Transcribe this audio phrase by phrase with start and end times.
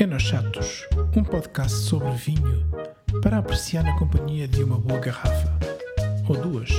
[0.00, 2.70] Enos Chatos, um podcast sobre vinho
[3.20, 5.58] para apreciar na companhia de uma boa garrafa
[6.28, 6.70] ou duas.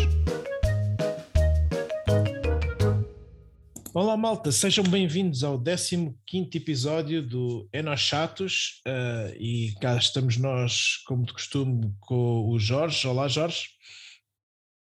[3.94, 11.04] Olá malta, sejam bem-vindos ao 15 episódio do Enos Chatos uh, e cá estamos nós,
[11.06, 13.06] como de costume, com o Jorge.
[13.06, 13.66] Olá Jorge.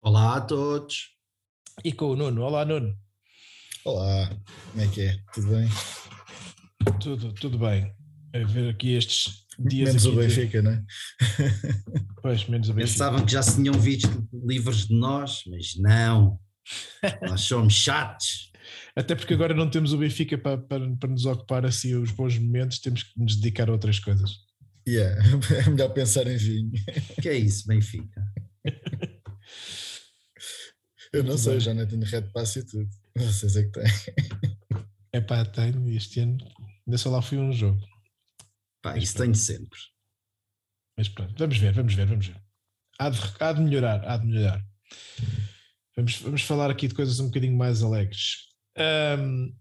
[0.03, 1.11] Olá a todos.
[1.85, 2.43] E com o Nuno.
[2.43, 2.99] Olá Nuno.
[3.85, 4.29] Olá,
[4.73, 5.19] como é que é?
[5.33, 5.69] Tudo bem?
[7.01, 7.95] Tudo, tudo bem.
[8.35, 9.89] A ver aqui estes dias.
[9.91, 10.69] Menos aqui o Benfica, de...
[10.69, 10.85] não é?
[12.21, 12.93] Pois, menos o Benfica.
[12.93, 16.41] Pensavam que já se tinham visto livres de nós, mas não.
[17.23, 18.51] nós somos chatos.
[18.97, 22.39] Até porque agora não temos o Benfica para, para, para nos ocupar assim os bons
[22.39, 24.31] momentos, temos que nos dedicar a outras coisas.
[24.89, 25.23] Yeah,
[25.65, 26.73] é melhor pensar em vinho.
[27.23, 28.23] Que é isso, Benfica?
[31.13, 31.61] Eu não Muito sei, bem.
[31.61, 32.91] já não tenho red pass e tudo.
[33.17, 33.85] Vocês é que têm.
[35.13, 35.89] É pá, tenho.
[35.91, 36.39] Este ano
[36.87, 37.81] ainda só lá fui um jogo.
[38.85, 39.79] Pá, isso tenho sempre.
[40.95, 42.37] Mas pronto, vamos ver, vamos ver, vamos ver.
[42.99, 44.63] Há de, há de melhorar, há de melhorar.
[45.97, 48.41] Vamos, vamos falar aqui de coisas um bocadinho mais alegres.
[49.19, 49.57] Um,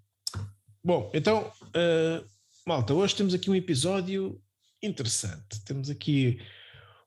[0.84, 2.28] bom, então, uh,
[2.68, 4.44] malta, hoje temos aqui um episódio
[4.82, 5.64] interessante.
[5.64, 6.42] Temos aqui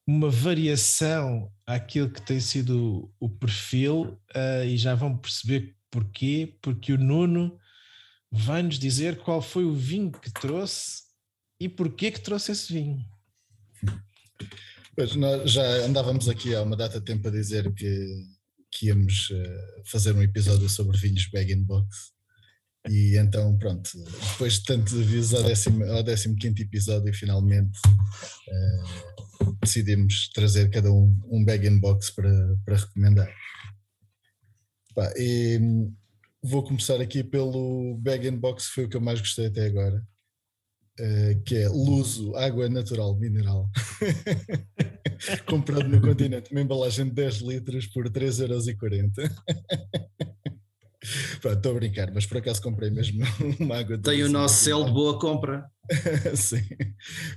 [0.07, 6.95] uma variação àquilo que tem sido o perfil uh, e já vão perceber porquê, porque
[6.95, 7.61] o Nuno
[8.33, 11.06] vai nos dizer qual foi o vinho que trouxe
[11.61, 13.05] e porquê que trouxe esse vinho.
[14.95, 18.25] Pois, nós já andávamos aqui há uma data de tempo a dizer que,
[18.73, 22.17] que íamos uh, fazer um episódio sobre vinhos bag in box
[22.89, 23.91] e então pronto,
[24.33, 25.45] depois de tanto aviso ao
[26.05, 32.77] 15 quinto episódio finalmente uh, decidimos trazer cada um um bag in box para, para
[32.77, 33.35] recomendar.
[34.95, 35.59] Pá, e,
[36.43, 39.67] vou começar aqui pelo bag in box que foi o que eu mais gostei até
[39.67, 40.03] agora.
[40.99, 43.69] Uh, que é Luso, água natural mineral.
[45.47, 49.31] Comprado no continente, uma embalagem de 10 litros por 3,40€.
[51.45, 53.25] Estou a brincar, mas por acaso comprei mesmo
[53.61, 53.99] uma água.
[53.99, 55.65] Tem o nosso selo de boa compra.
[56.35, 56.67] Sim,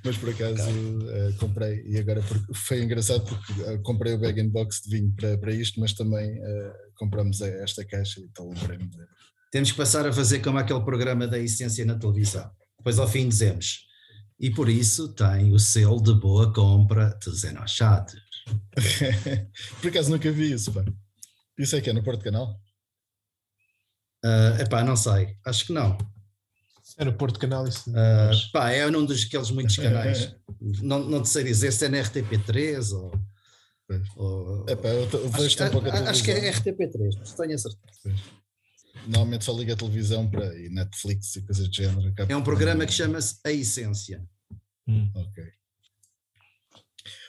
[0.03, 2.21] mas por acaso uh, comprei e agora
[2.53, 5.93] foi engraçado porque uh, comprei o bag in box de vinho para, para isto, mas
[5.93, 8.97] também uh, compramos esta caixa e então lembrei-me de...
[9.51, 12.49] Temos que passar a fazer como aquele programa da essência na televisão.
[12.79, 13.85] Depois ao fim dizemos,
[14.39, 18.15] e por isso tem o selo de boa compra de Zenochatos.
[19.81, 20.83] por acaso nunca vi isso, pá.
[21.57, 22.57] Isso é que é no Porto Canal?
[24.23, 25.97] Uh, epá, não sei, acho que não.
[26.97, 27.89] É no Porto Canal isso.
[27.89, 30.35] Uh, pá, é um dos aqueles muitos canais.
[30.81, 33.11] não, não te sei dizer se é na RTP3 ou.
[34.15, 38.38] ou Epá, eu, eu acho, a, acho que é RTP3, mas tenho a certeza.
[39.07, 42.13] Normalmente só liga a televisão para e Netflix e coisas do género.
[42.27, 44.23] É um programa que chama-se A Essência.
[44.87, 45.09] Hum.
[45.15, 45.43] Ok.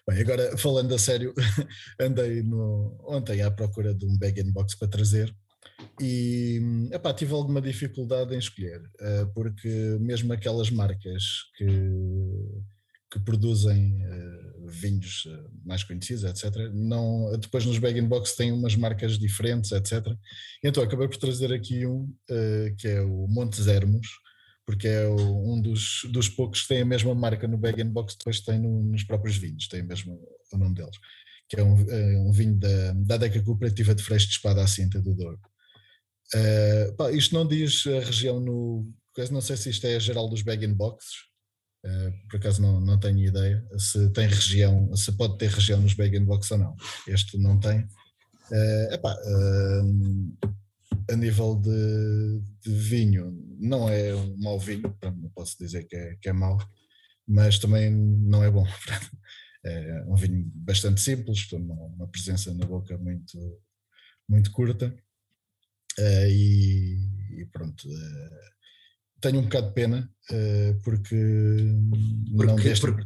[0.09, 1.34] Bem, agora falando a sério,
[2.00, 5.34] andei no, ontem à procura de um bag in box para trazer
[6.00, 9.69] e epá, tive alguma dificuldade em escolher, eh, porque
[10.00, 11.25] mesmo aquelas marcas
[11.56, 11.66] que,
[13.10, 18.76] que produzem eh, vinhos eh, mais conhecidos, etc., não, depois nos bag box têm umas
[18.76, 20.06] marcas diferentes, etc.
[20.62, 22.12] Então acabei por trazer aqui um
[22.78, 24.06] que é o Montes Hermos,
[24.65, 28.41] porque é um dos, dos poucos que tem a mesma marca no bag box, depois
[28.41, 30.21] tem no, nos próprios vinhos, tem mesmo
[30.53, 30.97] o nome deles,
[31.48, 31.75] que é um,
[32.28, 35.41] um vinho da, da Deca Cooperativa de Freixo de Espada à Cinta do Douro.
[36.34, 38.88] Uh, pá, isto não diz a região no.
[39.31, 41.29] Não sei se isto é geral dos bag boxes, uh,
[42.28, 46.18] por acaso não, não tenho ideia se tem região, se pode ter região nos bag
[46.20, 46.76] box ou não.
[47.06, 47.86] Este não tem.
[48.50, 50.48] Uh, epá, uh,
[51.10, 56.16] a nível de, de, vinho, não é um mau vinho, não posso dizer que é,
[56.16, 56.58] que é mau,
[57.26, 58.66] mas também não é bom.
[59.62, 63.38] É um vinho bastante simples, uma, presença na boca muito,
[64.26, 64.91] muito curta.
[65.98, 66.97] E,
[67.38, 67.86] e, pronto.
[69.20, 71.16] Tenho um bocado de pena uh, porque,
[72.36, 73.04] porque não deste porque...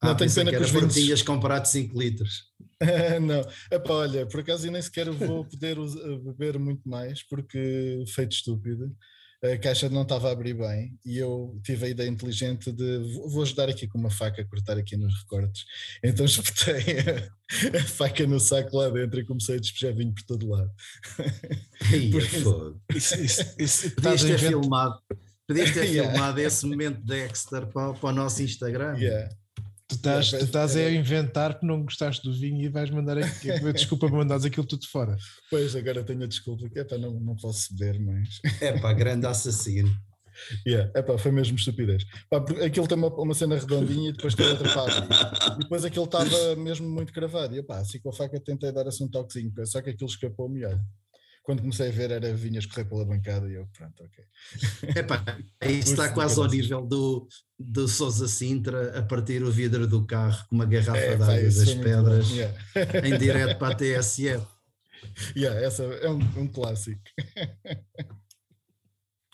[0.00, 0.94] Ah, não tenho pena que, que os vinhos...
[0.94, 2.44] tinhas comprado 5 litros.
[3.20, 3.40] não,
[3.70, 5.76] Epá, olha, por acaso eu nem sequer vou poder
[6.22, 8.94] beber muito mais porque feito estúpido
[9.42, 12.98] a caixa não estava a abrir bem e eu tive a ideia inteligente de
[13.28, 15.64] vou ajudar aqui com uma faca a cortar aqui nos recortes.
[16.02, 20.24] Então espetei a, a faca no saco lá dentro e comecei a despejar vinho por
[20.24, 20.70] todo lado.
[21.78, 25.00] Porque, isso, isso, isso, podias ter filmado,
[25.46, 26.10] podias ter yeah.
[26.10, 28.96] filmado esse momento Dexter para, para o nosso Instagram.
[28.98, 29.36] Yeah.
[29.88, 33.48] Tu estás, tu estás a inventar porque não gostaste do vinho e vais mandar aqui,
[33.72, 35.16] desculpa para mandares aquilo tudo fora.
[35.50, 38.38] Pois, agora tenho a desculpa que é para não, não posso beber mais.
[38.60, 39.90] É para grande assassino.
[40.66, 42.04] Yeah, epá, foi mesmo estupidez.
[42.30, 46.04] Pá, aquilo tem uma, uma cena redondinha e depois tem outra para E depois aquilo
[46.04, 47.56] estava mesmo muito cravado.
[47.56, 50.64] E pá, assim com a faca tentei dar assim um toquezinho, só que aquilo escapou-me.
[50.64, 50.80] Olha,
[51.48, 54.22] quando comecei a ver era vinhas correr pela bancada e eu, pronto, ok.
[54.94, 55.24] Epá,
[55.62, 57.26] isso está quase ao nível do,
[57.58, 61.72] do Sousa Sintra a partir o vidro do carro com uma garrafa é, d'água das
[61.72, 62.54] pedras yeah.
[63.02, 64.46] em direto para a TSF.
[65.34, 67.00] Yeah, essa é um, um clássico.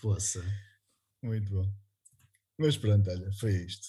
[0.01, 0.41] Poça.
[1.21, 1.69] Muito bom.
[2.61, 3.89] Mas pronto, olha, foi isto.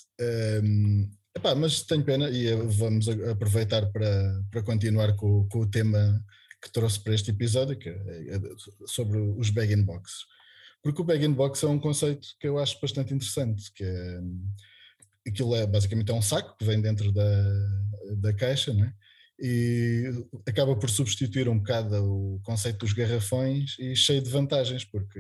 [0.64, 6.26] Um, epá, mas tenho pena e vamos aproveitar para, para continuar com, com o tema
[6.66, 8.40] que trouxe para este episódio, que é, é
[8.88, 10.26] sobre os bag boxes.
[10.82, 14.20] Porque o bag box é um conceito que eu acho bastante interessante, que é,
[15.28, 17.54] aquilo é basicamente é um saco que vem dentro da,
[18.18, 18.92] da caixa, né?
[19.40, 20.10] e
[20.48, 25.20] acaba por substituir um bocado o conceito dos garrafões e cheio de vantagens, porque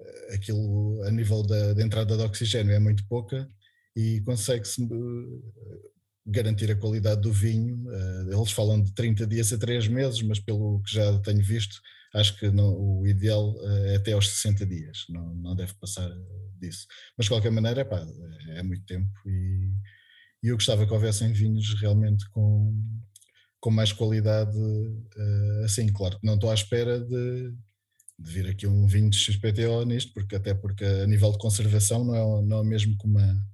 [0.00, 3.48] eh, aquilo a nível da, da entrada de oxigênio é muito pouca
[3.94, 5.93] e consegue-se eh,
[6.26, 7.84] garantir a qualidade do vinho.
[7.90, 11.80] Eh, eles falam de 30 dias a 3 meses, mas pelo que já tenho visto,
[12.14, 16.10] acho que não, o ideal eh, é até aos 60 dias, não, não deve passar
[16.58, 16.86] disso.
[17.16, 17.86] Mas de qualquer maneira,
[18.50, 19.70] é muito tempo e,
[20.42, 22.74] e eu gostava que houvessem vinhos realmente com,
[23.60, 24.56] com mais qualidade
[25.16, 25.92] eh, assim.
[25.92, 27.54] Claro que não estou à espera de,
[28.18, 32.04] de vir aqui um vinho de XPTO nisto, porque até porque a nível de conservação
[32.04, 33.46] não é, não é mesmo que uma,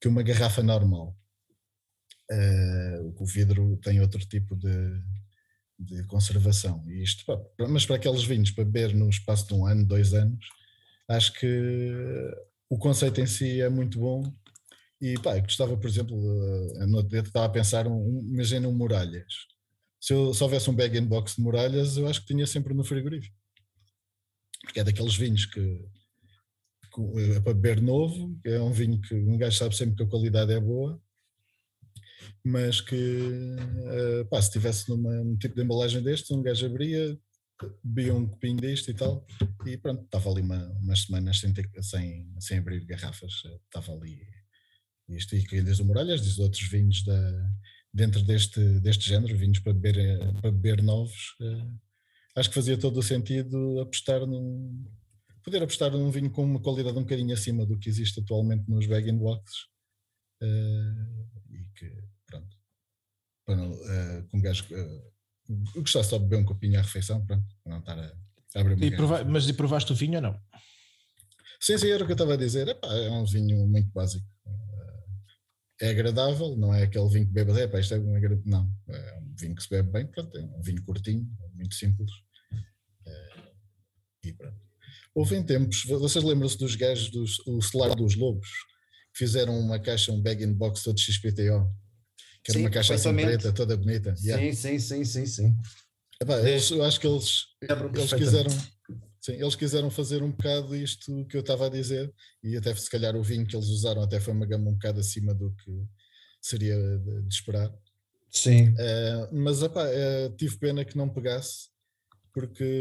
[0.00, 1.16] que uma garrafa normal.
[2.30, 5.02] Uh, o vidro tem outro tipo de,
[5.78, 6.82] de conservação.
[6.88, 7.24] E isto,
[7.68, 10.46] mas para aqueles vinhos, para beber no espaço de um ano, dois anos,
[11.08, 11.46] acho que
[12.68, 14.32] o conceito em si é muito bom.
[15.00, 16.16] E pá, gostava, por exemplo,
[16.86, 19.46] no outro estava a pensar, um, imagina um Muralhas.
[20.00, 22.72] Se, eu, se houvesse um bag in box de Muralhas, eu acho que tinha sempre
[22.72, 23.36] no frigorífico.
[24.62, 29.36] Porque é daqueles vinhos que, que é para beber novo, é um vinho que um
[29.36, 30.98] gajo sabe sempre que a qualidade é boa
[32.44, 37.18] mas que uh, pá, se estivesse num tipo de embalagem deste, um gajo abria,
[37.82, 39.26] bebia um copinho disto e tal,
[39.66, 44.20] e pronto, estava ali uma, umas semanas sem, sem, sem abrir garrafas, estava ali
[45.08, 45.34] isto.
[45.34, 47.50] E desde o Muralhas, diz outros vinhos da,
[47.92, 51.80] dentro deste, deste género, vinhos para beber, para beber novos, uh,
[52.36, 54.84] acho que fazia todo o sentido apostar num
[55.42, 58.86] poder apostar num vinho com uma qualidade um bocadinho acima do que existe atualmente nos
[58.86, 59.66] bag and boxes
[60.42, 62.13] uh, e que
[63.44, 65.14] para uh, com um gajo uh,
[65.76, 68.16] gostasse só de beber um copinho à refeição, pronto, para não estar a,
[68.56, 70.40] a abrir e prova Mas e provaste o vinho ou não?
[71.60, 72.68] Sim, sim, era o que eu estava a dizer.
[72.68, 74.26] Epá, é um vinho muito básico.
[75.80, 79.18] É agradável, não é aquele vinho que bebas, é, pá, isto é um Não, é
[79.18, 82.10] um vinho que se bebe bem, pronto, é um vinho curtinho, muito simples.
[84.24, 84.56] E pronto.
[85.14, 88.48] Houve em tempos, vocês lembram-se dos gajos do Celular dos Lobos,
[89.12, 91.70] que fizeram uma caixa, um bag in box todo XPTO,
[92.44, 94.14] que era sim, uma caixa assim preta, toda bonita.
[94.14, 94.54] Sim, yeah.
[94.54, 95.56] sim, sim, sim, sim.
[96.20, 98.50] Epá, eles, eu acho que eles, eles quiseram
[99.20, 102.12] sim, eles quiseram fazer um bocado isto que eu estava a dizer
[102.42, 105.00] e até se calhar o vinho que eles usaram até foi uma gama um bocado
[105.00, 105.70] acima do que
[106.40, 107.72] seria de, de esperar.
[108.30, 108.68] Sim.
[108.70, 111.72] Uh, mas epá, uh, tive pena que não pegasse
[112.34, 112.80] porque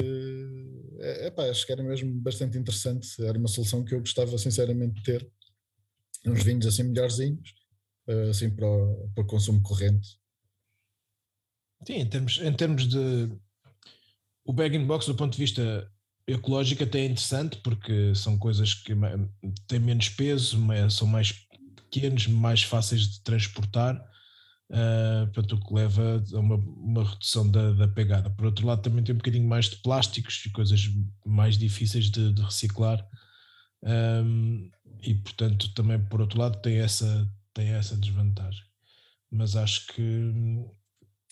[0.99, 4.95] eh, epá, acho que era mesmo bastante interessante, era uma solução que eu gostava sinceramente
[4.95, 5.31] de ter,
[6.25, 7.53] uns vinhos assim melhorzinhos
[8.29, 10.17] assim para o, para o consumo corrente.
[11.85, 13.29] Sim, em termos, em termos de
[14.45, 15.89] o bag in box do ponto de vista
[16.27, 18.93] ecológico até é interessante porque são coisas que
[19.67, 20.57] têm menos peso,
[20.89, 21.33] são mais
[21.75, 23.95] pequenos, mais fáceis de transportar,
[24.71, 28.29] uh, portanto, o que leva a uma, uma redução da, da, pegada.
[28.29, 30.89] Por outro lado, também tem um bocadinho mais de plásticos e coisas
[31.25, 33.05] mais difíceis de, de reciclar.
[33.83, 34.69] Um,
[35.01, 38.63] e portanto, também por outro lado, tem essa, tem essa desvantagem.
[39.31, 40.33] Mas acho que,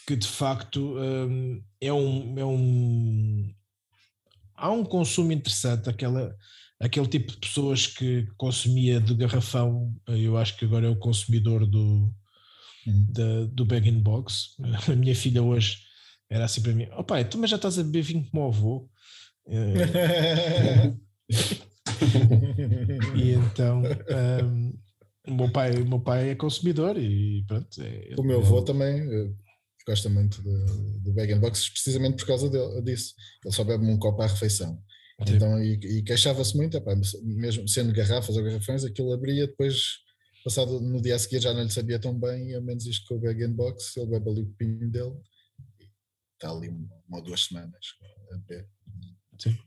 [0.07, 3.53] que de facto um, é, um, é um.
[4.55, 6.35] Há um consumo interessante, aquela,
[6.79, 11.65] aquele tipo de pessoas que consumia de garrafão, eu acho que agora é o consumidor
[11.65, 12.13] do,
[12.85, 13.07] uhum.
[13.11, 14.55] da, do bag in box.
[14.91, 15.77] A minha filha hoje
[16.29, 18.45] era assim para mim: ó oh, pai, tu mas já estás a beber vinho como
[18.45, 18.89] o avô.
[23.15, 23.81] e então
[24.43, 24.73] um,
[25.31, 27.81] o meu pai, o meu pai é consumidor e pronto.
[27.81, 28.65] É, o meu avô é...
[28.65, 29.31] também eh,
[29.88, 33.13] gosta muito de, de bag boxes precisamente por causa de, disso.
[33.43, 34.81] Ele só bebe um copo à refeição.
[35.27, 35.35] Sim.
[35.35, 40.00] Então, e, e queixava-se muito, epá, mesmo sendo garrafas ou garrafões, aquilo abria depois,
[40.43, 43.07] passado no dia a seguir já não lhe sabia tão bem, e ao menos isto
[43.07, 45.13] com o bag box, ele bebe ali o pinho dele
[45.79, 45.85] e
[46.33, 47.85] está ali uma, uma ou duas semanas
[48.31, 48.67] a beber.
[49.38, 49.57] Sim.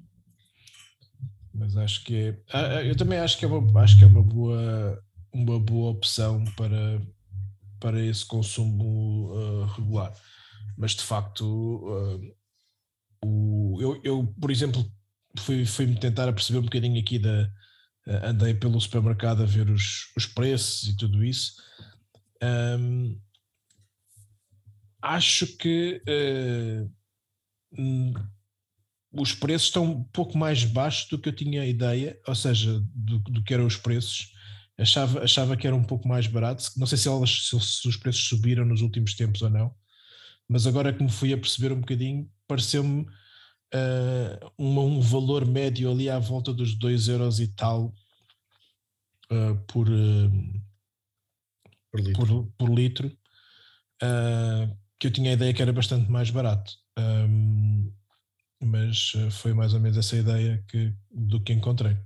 [1.52, 4.06] mas acho que é, ah, ah, eu também acho que é uma, acho que é
[4.06, 5.02] uma boa,
[5.34, 7.02] uma boa opção para,
[7.80, 10.14] para esse consumo uh, regular.
[10.78, 12.36] Mas de facto, uh,
[13.24, 14.88] o, eu, eu, por exemplo,
[15.38, 17.50] fui, fui-me tentar perceber um bocadinho aqui da.
[18.06, 21.54] Uh, andei pelo supermercado a ver os, os preços e tudo isso.
[22.42, 23.18] Um,
[25.02, 26.02] acho que
[29.10, 33.18] os preços estão um pouco mais baixos do que eu tinha ideia, ou seja, do,
[33.20, 34.33] do que eram os preços.
[34.76, 36.64] Achava, achava que era um pouco mais barato.
[36.76, 37.56] Não sei se, elas, se,
[37.88, 39.74] os preços subiram nos últimos tempos ou não,
[40.48, 45.90] mas agora que me fui a perceber um bocadinho, pareceu-me uh, um, um, valor médio
[45.90, 47.94] ali à volta dos 2 euros e tal
[49.30, 50.62] uh, por, uh,
[51.90, 53.16] por litro, por, por litro
[54.98, 56.72] que eu tinha a ideia que era bastante mais barato.
[56.98, 57.90] Um,
[58.62, 61.96] mas foi mais ou menos essa ideia que, do que encontrei.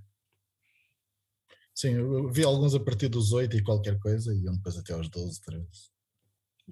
[1.79, 4.93] Sim, eu vi alguns a partir dos 8 e qualquer coisa, e iam depois até
[4.93, 5.69] aos 12, 13.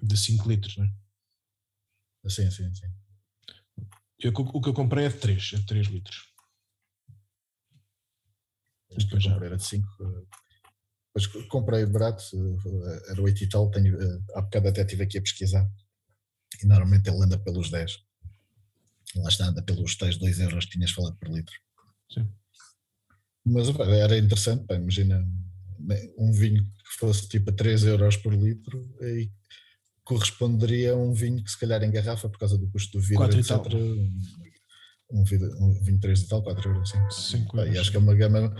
[0.02, 2.28] De 5 litros, não é?
[2.28, 2.88] Sim, sim, sim.
[4.18, 6.34] Eu, o que eu comprei é de 3, é de 3 litros.
[8.90, 9.86] Este que eu comprei era de 5.
[11.14, 13.70] Depois comprei barato, eh, era 8 e tal.
[13.70, 15.70] Tenho, eh, há bocado até estive aqui a pesquisar.
[16.60, 17.96] E normalmente ele anda pelos 10.
[19.14, 21.54] Lá está, anda pelos tais 2 euros que tinhas falado por litro.
[22.12, 22.28] Sim.
[23.46, 25.24] Mas era interessante, pá, imagina
[26.18, 29.30] um vinho que fosse tipo a 3 euros por litro e
[30.02, 33.38] corresponderia a um vinho que se calhar em garrafa por causa do custo do vidro,
[33.38, 33.52] etc.
[35.10, 37.10] Um, vidro, um vinho 3 e tal, 4 euros, sim.
[37.10, 38.52] Sim, pá, e acho que é uma gama,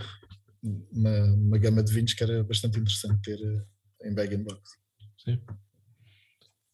[0.63, 4.61] uma, uma gama de vinhos que era bastante interessante ter eh, em bag and box.
[5.23, 5.41] Sim.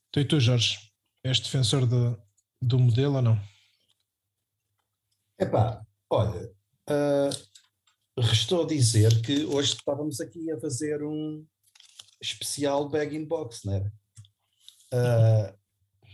[0.09, 0.77] Então e tu, Jorge,
[1.23, 2.17] és defensor de,
[2.61, 3.41] do modelo ou não?
[5.39, 6.51] Epá, olha,
[6.89, 7.52] uh,
[8.21, 11.45] restou dizer que hoje estávamos aqui a fazer um
[12.21, 13.93] especial bag-in box, não era?
[14.93, 15.57] Uh,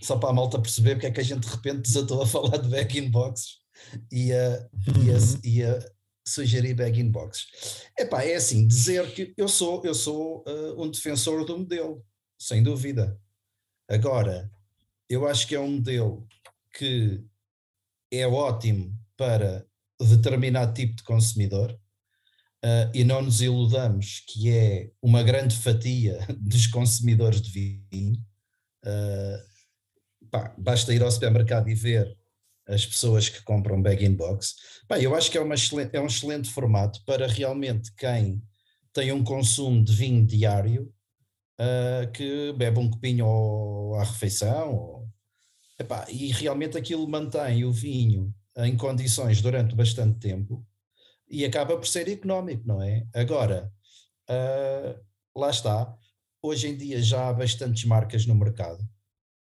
[0.01, 2.57] só para a malta perceber porque é que a gente de repente desatou a falar
[2.57, 3.57] de bag-in boxes
[4.11, 4.69] e a,
[5.03, 5.39] e, a, uhum.
[5.43, 5.91] e a
[6.25, 7.85] sugerir bag-in boxes.
[7.97, 12.05] Epá, é assim, dizer que eu sou, eu sou uh, um defensor do modelo,
[12.39, 13.19] sem dúvida.
[13.89, 14.49] Agora,
[15.09, 16.27] eu acho que é um modelo
[16.73, 17.23] que
[18.11, 19.67] é ótimo para
[19.99, 21.77] determinado tipo de consumidor,
[22.63, 28.17] Uh, e não nos iludamos que é uma grande fatia dos consumidores de vinho.
[28.85, 32.17] Uh, pá, basta ir ao supermercado e ver
[32.67, 34.55] as pessoas que compram bag-in-box.
[35.01, 35.55] Eu acho que é, uma
[35.91, 38.43] é um excelente formato para realmente quem
[38.93, 40.93] tem um consumo de vinho diário,
[41.59, 45.09] uh, que bebe um copinho ao, à refeição, ou,
[45.79, 50.65] epá, e realmente aquilo mantém o vinho em condições durante bastante tempo
[51.29, 53.05] e acaba por ser económico, não é?
[53.13, 53.71] Agora,
[54.29, 54.99] uh,
[55.39, 55.95] lá está,
[56.41, 58.83] hoje em dia já há bastantes marcas no mercado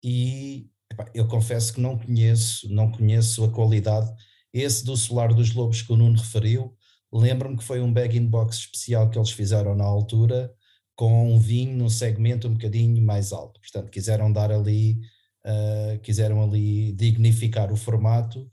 [0.02, 4.10] e epá, eu confesso que não conheço, não conheço a qualidade.
[4.52, 6.74] Esse do Solar dos Lobos que o Nuno referiu,
[7.12, 10.52] lembro-me que foi um bag-in-box especial que eles fizeram na altura
[10.94, 13.60] com um vinho num segmento um bocadinho mais alto.
[13.60, 14.98] Portanto, quiseram dar ali,
[15.44, 18.48] uh, quiseram ali dignificar o formato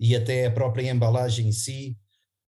[0.00, 1.96] e até a própria embalagem em si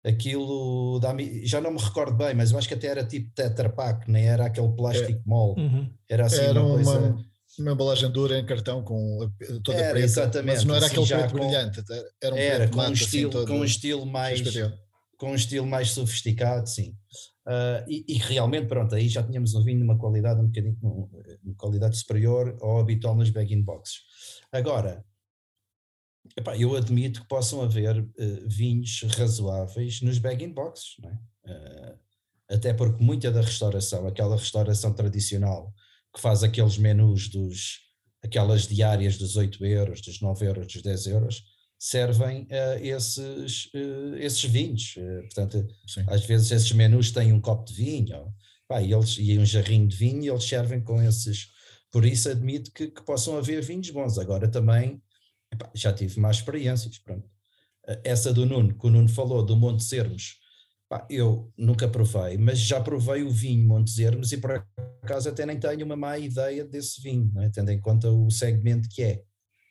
[0.06, 1.00] aquilo
[1.42, 4.26] já não me recordo bem, mas eu acho que até era tipo Tetra Pak, nem
[4.26, 5.22] era aquele plástico é.
[5.26, 5.60] mole.
[5.60, 5.90] Uhum.
[6.08, 7.16] Era assim era uma, coisa...
[7.58, 9.30] uma, embalagem dura em cartão com
[9.64, 11.82] toda era, preta, exatamente, mas não era assim, aquele preto com, brilhante,
[12.22, 14.42] era um era, com um assim, estilo, assim, com um estilo mais
[15.18, 16.94] com um estilo mais sofisticado, sim.
[17.46, 20.76] Uh, e, e, realmente, pronto, aí já tínhamos um vinho de uma qualidade um bocadinho,
[20.82, 24.00] uma qualidade superior ao habitual nas bag-in boxes.
[24.52, 25.02] Agora,
[26.36, 31.52] Epá, eu admito que possam haver uh, vinhos razoáveis nos bag-in boxes, é?
[31.52, 31.98] uh,
[32.48, 35.72] até porque muita da restauração, aquela restauração tradicional
[36.14, 37.86] que faz aqueles menus dos
[38.22, 41.44] aquelas diárias dos 8 euros, dos 9 euros, dos 10 euros,
[41.78, 44.96] servem uh, esses, uh, esses vinhos.
[44.96, 46.04] Uh, portanto, Sim.
[46.08, 48.32] às vezes esses menus têm um copo de vinho
[48.66, 51.48] pá, e, eles, e um jarrinho de vinho e eles servem com esses.
[51.90, 54.18] Por isso admito que, que possam haver vinhos bons.
[54.18, 55.00] Agora também
[55.52, 57.28] Epá, já tive mais experiências, pronto.
[58.04, 60.40] Essa do Nuno, que o Nuno falou, do Monte Sermos,
[61.10, 64.64] eu nunca provei, mas já provei o vinho Monte Sermos e por
[65.02, 67.48] acaso até nem tenho uma má ideia desse vinho, é?
[67.48, 69.24] tendo em conta o segmento que é.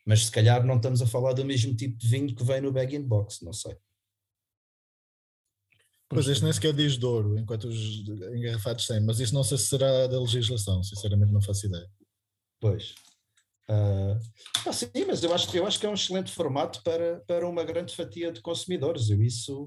[0.06, 2.72] Mas se calhar não estamos a falar do mesmo tipo de vinho que vem no
[2.72, 3.76] bag-in-box, não sei.
[6.08, 9.66] Pois este nem sequer diz Douro, enquanto os engarrafados têm, mas isso não sei se
[9.66, 11.90] será da legislação, sinceramente não faço ideia.
[12.60, 12.94] Pois.
[13.68, 14.18] Uh,
[14.64, 17.64] ah, sim, mas eu acho, eu acho que é um excelente formato para, para uma
[17.64, 19.10] grande fatia de consumidores.
[19.10, 19.64] Eu isso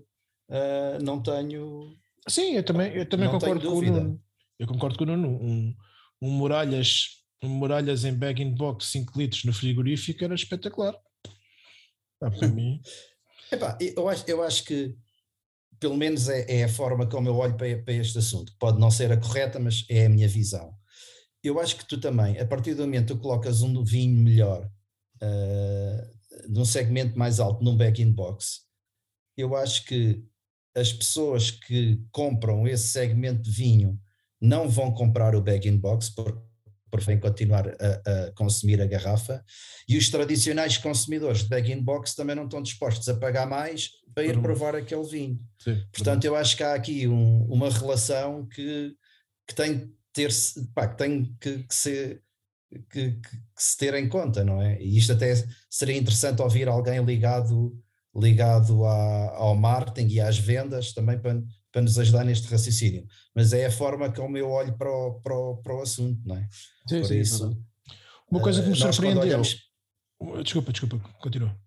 [0.49, 1.95] uh, não tenho.
[2.27, 4.21] Sim, eu também, eu também concordo com o Nuno.
[4.57, 5.29] Eu concordo com o Nuno.
[5.29, 5.75] Um,
[6.21, 10.95] um muralhas, um muralhas em bag in box 5 litros no frigorífico era espetacular.
[12.21, 12.81] Ah, para mim.
[13.51, 14.95] Epá, eu, acho, eu acho que
[15.79, 18.53] pelo menos é, é, a forma como eu olho para, para este assunto.
[18.59, 20.77] Pode não ser a correta, mas é a minha visão.
[21.43, 24.69] Eu acho que tu também, a partir do momento que tu colocas um vinho melhor
[25.21, 26.19] uh,
[26.49, 28.61] num segmento mais alto, num bag-in box,
[29.37, 30.23] eu acho que
[30.75, 33.99] as pessoas que compram esse segmento de vinho
[34.41, 36.39] não vão comprar o bag-in box porque
[36.89, 39.43] preferem continuar a, a, consumir a garrafa.
[39.87, 44.25] E os tradicionais consumidores de bag-in box também não estão dispostos a pagar mais para
[44.25, 45.39] ir provar aquele vinho.
[45.59, 48.93] Sim, Portanto, eu acho que há aqui um, uma relação que,
[49.47, 50.31] que tem, ter,
[50.73, 52.23] pá, que, tem que, que ser
[52.89, 54.81] que, que, se ter em conta, não é?
[54.81, 55.33] E isto até
[55.69, 57.75] seria interessante ouvir alguém ligado,
[58.15, 63.07] ligado à, ao marketing e às vendas também para, para nos ajudar neste raciocínio.
[63.33, 66.35] Mas é a forma como eu olho para o, para o, para o assunto, não
[66.35, 66.47] é?
[66.87, 67.65] Sim, Por sim, isso,
[68.29, 69.23] Uma coisa que me uh, surpreendeu.
[69.23, 69.57] Olhamos...
[70.43, 71.57] Desculpa, desculpa, continua.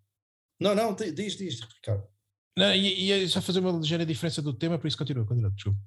[0.61, 2.07] Não, não, diz, diz, Ricardo.
[2.57, 5.81] Não, ia só fazer uma ligeira diferença do tema, por isso continua, continua, desculpa.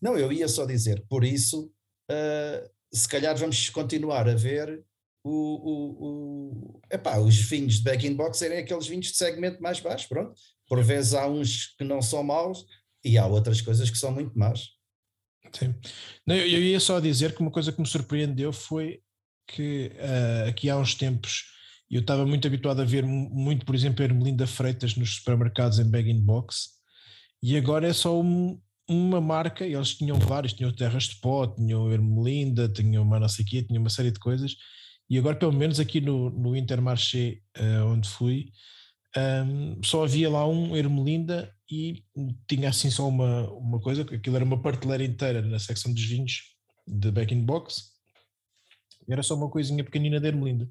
[0.00, 1.70] Não, eu ia só dizer, por isso,
[2.10, 4.84] uh, se calhar vamos continuar a ver
[5.24, 9.80] o, o, o, epá, os vinhos de back-in box serem aqueles vinhos de segmento mais
[9.80, 10.34] baixo, pronto.
[10.68, 12.64] Por vezes há uns que não são maus
[13.04, 14.68] e há outras coisas que são muito más.
[15.52, 15.74] Sim.
[16.26, 19.00] Não, eu ia só dizer que uma coisa que me surpreendeu foi
[19.48, 21.44] que uh, aqui há uns tempos
[21.88, 26.70] eu estava muito habituado a ver muito, por exemplo, Ermelinda Freitas nos supermercados em bag-in-box
[27.42, 31.46] e agora é só um, uma marca, e eles tinham vários, tinham Terras de Pó,
[31.46, 34.56] tinham Ermelinda, tinham uma não sei quê, tinham uma série de coisas,
[35.08, 38.52] e agora pelo menos aqui no, no Intermarché uh, onde fui,
[39.16, 42.04] um, só havia lá um Ermelinda e
[42.48, 46.42] tinha assim só uma, uma coisa, aquilo era uma prateleira inteira na secção dos vinhos
[46.86, 47.92] de back-in-box,
[49.08, 50.68] era só uma coisinha pequenina de Ermelinda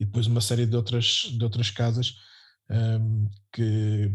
[0.00, 2.14] e depois uma série de outras, de outras casas
[2.70, 4.12] um, que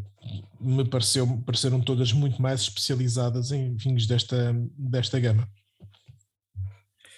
[0.59, 5.47] me pareceu, pareceram todas muito mais especializadas em vinhos desta, desta gama.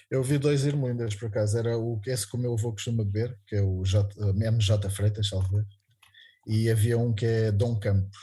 [0.09, 3.37] Eu vi dois irmãos por acaso, era o esse que o meu avô costuma beber,
[3.47, 5.65] que é o J, MJ Freitas, salvo
[6.47, 8.17] e havia um que é Dom Campos,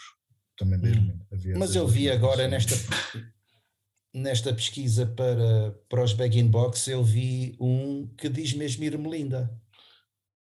[0.56, 1.18] também da hum.
[1.58, 2.74] Mas eu vi agora nesta,
[4.14, 9.50] nesta pesquisa para, para os bag-in box, eu vi um que diz mesmo Irmelinda.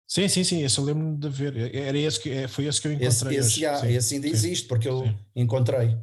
[0.09, 1.75] Sim, sim, sim, esse eu lembro de ver.
[1.75, 3.39] Era esse que, é, foi esse que eu encontrei.
[3.39, 4.33] Esse, esse, há, esse ainda sim.
[4.33, 5.19] existe, porque eu sim.
[5.37, 5.99] encontrei.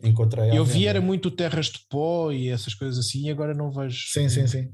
[0.00, 3.72] encontrei eu vi era muito terras de pó e essas coisas assim, e agora não
[3.72, 4.06] vejo.
[4.12, 4.72] Sim, sim, sim.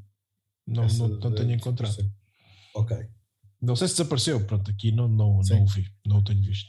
[0.66, 1.96] Não, não, não tenho encontrado.
[2.74, 2.94] Ok.
[3.60, 6.68] Não sei se desapareceu, pronto, aqui não, não, não o vi, não o tenho visto.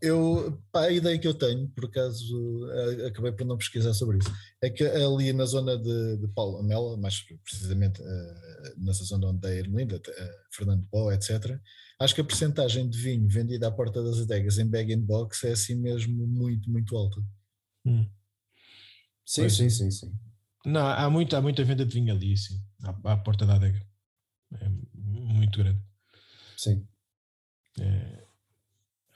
[0.00, 2.68] Eu, pá, a ideia que eu tenho, por acaso
[3.06, 4.30] acabei por não pesquisar sobre isso,
[4.62, 9.48] é que ali na zona de, de Paulo Amela, mais precisamente uh, nessa zona onde
[9.48, 11.58] é Ermelinda, uh, Fernando Pó, etc.,
[11.98, 15.44] acho que a percentagem de vinho vendida à porta das adegas em bag and box
[15.44, 17.20] é assim mesmo muito, muito alta.
[17.86, 18.08] Hum.
[19.24, 19.56] Sim, pois.
[19.56, 20.12] sim, sim, sim.
[20.64, 23.80] Não, há muita, há muita venda de vinho ali, sim, à, à porta da adega.
[24.60, 25.80] É muito grande.
[26.56, 26.86] Sim.
[27.80, 28.25] É,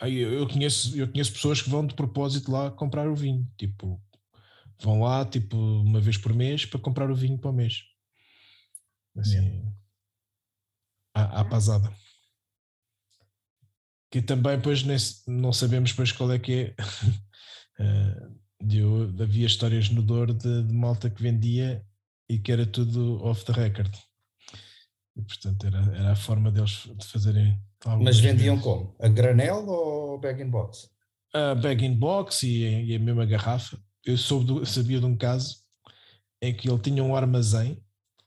[0.00, 3.46] aí eu conheço, eu conheço pessoas que vão de propósito lá comprar o vinho.
[3.58, 4.02] Tipo,
[4.80, 7.82] vão lá tipo uma vez por mês para comprar o vinho para o mês.
[9.16, 9.62] Assim,
[11.14, 11.92] à, à pasada.
[14.10, 16.74] Que também, pois, nesse, não sabemos depois qual é que é.
[17.80, 21.84] uh, havia histórias no Douro de, de malta que vendia
[22.28, 23.94] e que era tudo off the record.
[25.20, 27.59] E, portanto, era, era a forma deles de fazerem.
[28.02, 28.70] Mas vendiam vezes.
[28.70, 28.94] como?
[28.98, 30.88] A granel ou bag in box?
[31.33, 33.78] A bag in box e, e a mesma garrafa.
[34.04, 35.56] Eu soube, sabia de um caso
[36.42, 37.83] em que ele tinha um armazém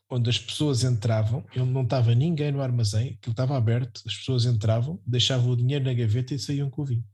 [0.10, 4.16] onde as pessoas entravam, ele não estava ninguém no armazém, que ele estava aberto, as
[4.16, 7.04] pessoas entravam, deixavam o dinheiro na gaveta e saíam com o vinho.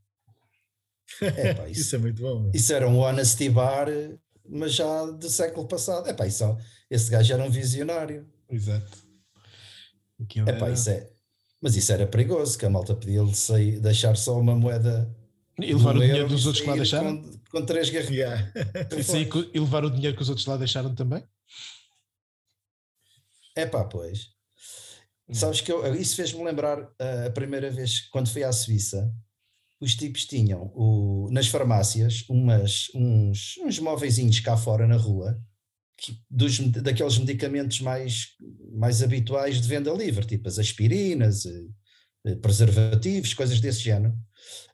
[1.22, 2.52] É, pá, isso, isso, é muito bom.
[2.54, 3.88] Isso era um honesty bar,
[4.48, 6.08] mas já do século passado.
[6.08, 6.56] É, pá, isso,
[6.90, 8.28] esse gajo era um visionário.
[8.48, 9.09] Exato.
[10.46, 11.10] É pá, isso é.
[11.62, 15.14] Mas isso era perigoso, que a malta podia sair, deixar só uma moeda.
[15.58, 17.22] E levar o dinheiro dos outros que lá deixaram?
[17.22, 19.10] Com, com três garrafas.
[19.14, 21.24] e, e levar o dinheiro que os outros lá deixaram também?
[23.56, 24.30] É pá, pois.
[25.28, 25.34] Hum.
[25.34, 29.14] Sabes que eu, isso fez-me lembrar uh, a primeira vez quando fui à Suíça.
[29.82, 35.42] Os tipos tinham o, nas farmácias umas, uns, uns móveis cá fora na rua
[36.30, 38.28] dos, daqueles medicamentos mais,
[38.72, 41.66] mais habituais de venda livre, tipo as aspirinas, eh,
[42.28, 44.16] eh, preservativos, coisas desse género.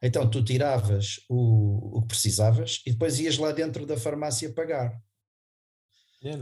[0.01, 4.99] Então tu tiravas o, o que precisavas e depois ias lá dentro da farmácia pagar.
[6.23, 6.37] É.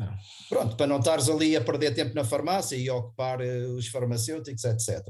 [0.47, 4.63] Pronto, para não estares ali a perder tempo na farmácia e ocupar uh, os farmacêuticos,
[4.63, 5.05] etc.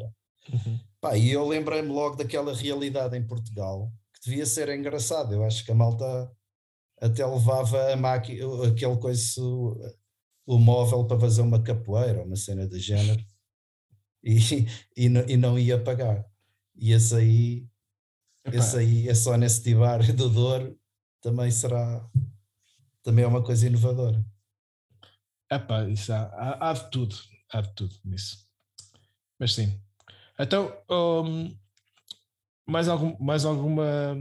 [0.52, 0.80] Uhum.
[1.00, 5.34] Pá, e eu lembrei-me logo daquela realidade em Portugal que devia ser engraçado.
[5.34, 6.32] Eu acho que a malta
[7.04, 9.42] até levava a máquina, aquele coisa,
[10.46, 13.22] o, móvel para fazer uma capoeira, uma cena de género,
[14.24, 14.38] e,
[14.96, 16.26] e, não, e não ia pagar.
[16.74, 17.68] E esse aí,
[18.46, 18.58] Epá.
[18.58, 20.80] esse aí, esse Honesty Bar do Douro
[21.20, 22.10] também será,
[23.04, 24.26] também é uma coisa inovadora.
[25.52, 27.18] Epá, isso há, há, há de tudo,
[27.52, 28.48] há de tudo nisso.
[29.38, 29.78] Mas sim.
[30.40, 31.54] Então, hum,
[32.66, 34.16] mais, algum, mais alguma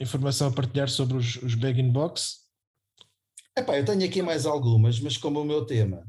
[0.00, 2.44] informação a partilhar sobre os, os bag-in box?
[3.56, 6.04] Epá, eu tenho aqui mais algumas, mas como o meu tema,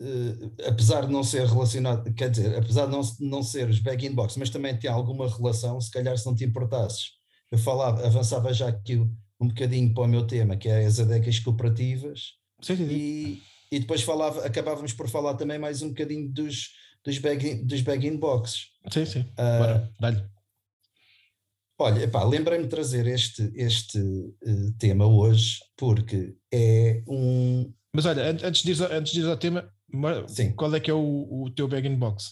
[0.00, 4.12] eh, apesar de não ser relacionado, quer dizer, apesar de não, não ser os bag-in
[4.12, 7.12] box, mas também tem alguma relação, se calhar se não te importasses,
[7.50, 11.38] eu falava, avançava já aqui um, bocadinho para o meu tema, que é as adecas
[11.38, 16.70] cooperativas, Sim, sim, e, e depois falava, acabávamos por falar também mais um bocadinho dos,
[17.04, 18.66] dos bag-in dos bag boxes.
[18.92, 19.24] sim, sim.
[19.36, 20.35] Ah, Bora, dá-lhe.
[21.78, 27.72] Olha, lembrei-me de trazer este, este eh, tema hoje porque é um.
[27.94, 30.52] Mas olha, an- antes de antes de ir ao tema, ma- Sim.
[30.54, 30.98] qual é que é o,
[31.44, 32.30] o teu bag-in box?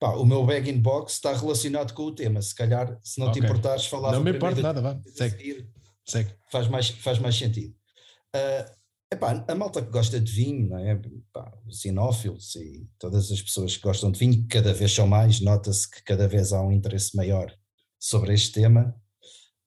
[0.00, 2.40] Pá, o meu bag in box está relacionado com o tema.
[2.40, 3.50] Se calhar, se não te Ok.
[3.50, 5.68] importares, falava Não me importa nada, vá, segue.
[6.06, 6.30] Segue.
[6.52, 7.74] faz mais, faz mais sentido.
[8.32, 8.72] Ah,
[9.12, 11.00] epá, a malta que gosta de vinho, não é?
[11.32, 15.40] Pá, os sinófilos e todas as pessoas que gostam de vinho, cada vez são mais,
[15.40, 17.52] nota-se que cada vez há um interesse maior
[17.98, 18.94] sobre este tema.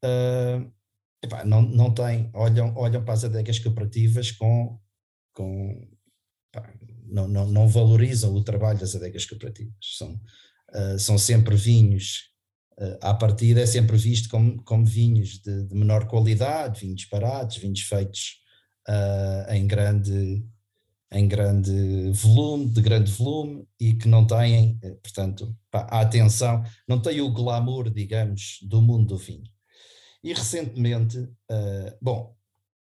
[0.03, 0.65] Ah,
[1.23, 4.79] epá, não, não tem, olham, olham para as adegas cooperativas com,
[5.33, 5.87] com
[6.51, 6.73] pá,
[7.05, 9.73] não, não, não valorizam o trabalho das adegas cooperativas.
[9.97, 10.19] São,
[10.73, 12.31] ah, são sempre vinhos,
[12.79, 17.57] uh, à partida é sempre visto como, como vinhos de, de menor qualidade, vinhos parados,
[17.57, 18.40] vinhos feitos
[18.87, 20.45] ah, em grande
[21.13, 26.63] em grande volume, de grande volume e que não têm, eh, portanto, pá, a atenção,
[26.87, 29.43] não têm o glamour, digamos, do mundo do vinho.
[30.23, 32.33] E recentemente, ah, bom,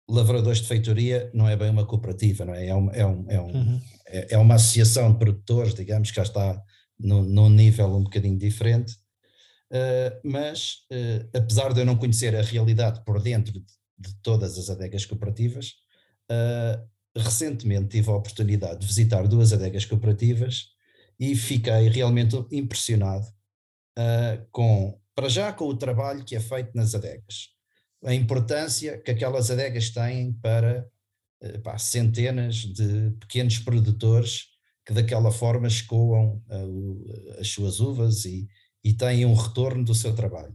[0.09, 2.67] Lavradores de Feitoria não é bem uma cooperativa, não é?
[2.67, 3.81] É, um, é, um, é, um, Uhum.
[4.07, 6.63] é é uma associação de produtores, digamos, que já está
[6.99, 8.93] num, num nível um bocadinho diferente,
[9.73, 13.63] uh, mas uh, apesar de eu não conhecer a realidade por dentro
[13.99, 15.75] de, todas as adegas cooperativas,
[16.31, 20.71] uh, recentemente tive a oportunidade de visitar duas adegas cooperativas
[21.19, 23.27] e fiquei realmente impressionado
[23.99, 27.51] uh, com, para já, com o trabalho que é feito nas adegas,
[28.05, 30.87] a importância que aquelas adegas têm para
[31.63, 34.55] pá, centenas de pequenos produtores
[34.85, 38.47] que daquela forma escoam uh, as suas uvas e,
[38.83, 40.55] e têm um retorno do seu trabalho.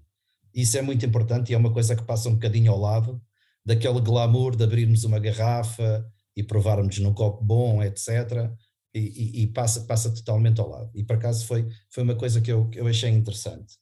[0.54, 3.21] Isso é muito importante e é uma coisa que passa um bocadinho ao lado
[3.69, 6.05] daquele glamour de abrirmos uma garrafa
[6.36, 8.51] e provarmos num copo bom, etc.
[8.93, 10.91] E, e- e passa, passa totalmente ao lado.
[10.95, 13.75] E por acaso foi, foi uma coisa que eu, que eu achei interessante.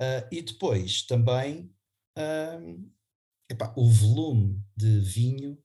[0.00, 1.70] Ah, e depois também
[2.16, 2.60] ah,
[3.50, 5.58] epá, o volume de vinho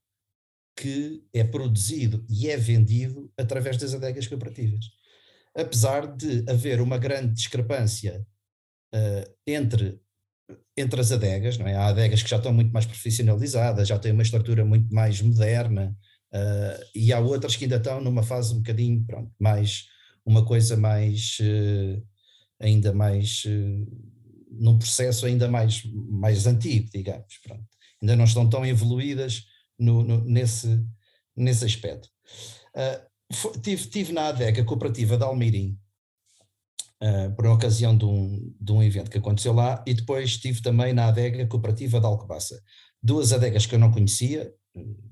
[0.76, 4.84] que é produzido e é vendido através das adegas cooperativas.
[5.56, 8.26] Apesar de haver uma grande discrepância
[8.94, 10.00] ah, entre,
[10.76, 11.74] entre as adegas, não é?
[11.76, 15.96] há adegas que já estão muito mais profissionalizadas, já têm uma estrutura muito mais moderna,
[16.32, 19.84] ah, e há outras que ainda estão numa fase um bocadinho, pronto, mais,
[20.26, 22.00] uma coisa mais, eh,
[22.60, 23.86] ainda mais, eh,
[24.50, 27.64] num processo ainda mais, mais antigo, digamos, pronto.
[28.02, 29.44] Ainda não estão tão evoluídas
[29.78, 30.84] no, no- nesse,
[31.36, 32.08] nesse aspecto.
[33.32, 35.78] Fo- tive, tive na adega cooperativa de Almirim,
[37.04, 40.92] ah, por ocasião de um, de um evento que aconteceu lá, e depois estive também
[40.94, 42.60] na adega cooperativa de Alcobaça.
[43.02, 44.52] Duas adegas que eu não conhecia,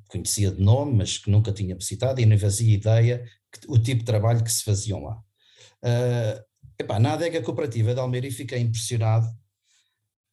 [0.09, 4.01] conhecia de nome, mas que nunca tinha visitado e não fazia ideia que- o tipo
[4.01, 5.23] de trabalho que se faziam lá.
[5.83, 6.43] Ah,
[6.79, 9.29] epá, na adega cooperativa de Almeria fiquei impressionado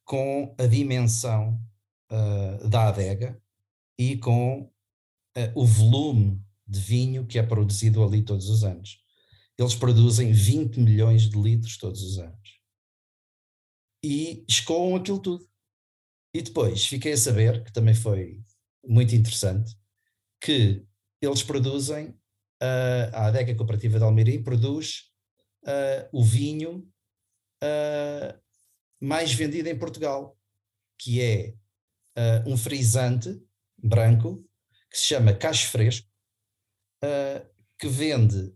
[0.04, 1.60] com a dimensão
[2.10, 3.40] ah, da adega
[3.98, 4.70] e com
[5.36, 8.99] ah, o volume de vinho que é produzido ali todos os anos.
[9.60, 12.58] Eles produzem 20 milhões de litros todos os anos.
[14.02, 15.46] E escoam aquilo tudo.
[16.34, 18.42] E depois fiquei a saber, que também foi
[18.82, 19.76] muito interessante,
[20.40, 20.82] que
[21.20, 22.18] eles produzem,
[22.62, 25.12] ah, a adega cooperativa de Almerim produz
[25.66, 26.90] ah, o vinho
[27.62, 28.40] ah,
[28.98, 30.38] mais vendido em Portugal,
[30.98, 31.54] que é
[32.46, 33.40] um frisante
[33.78, 34.44] branco
[34.90, 36.06] que se chama Cacho Fresco,
[37.78, 38.54] que vende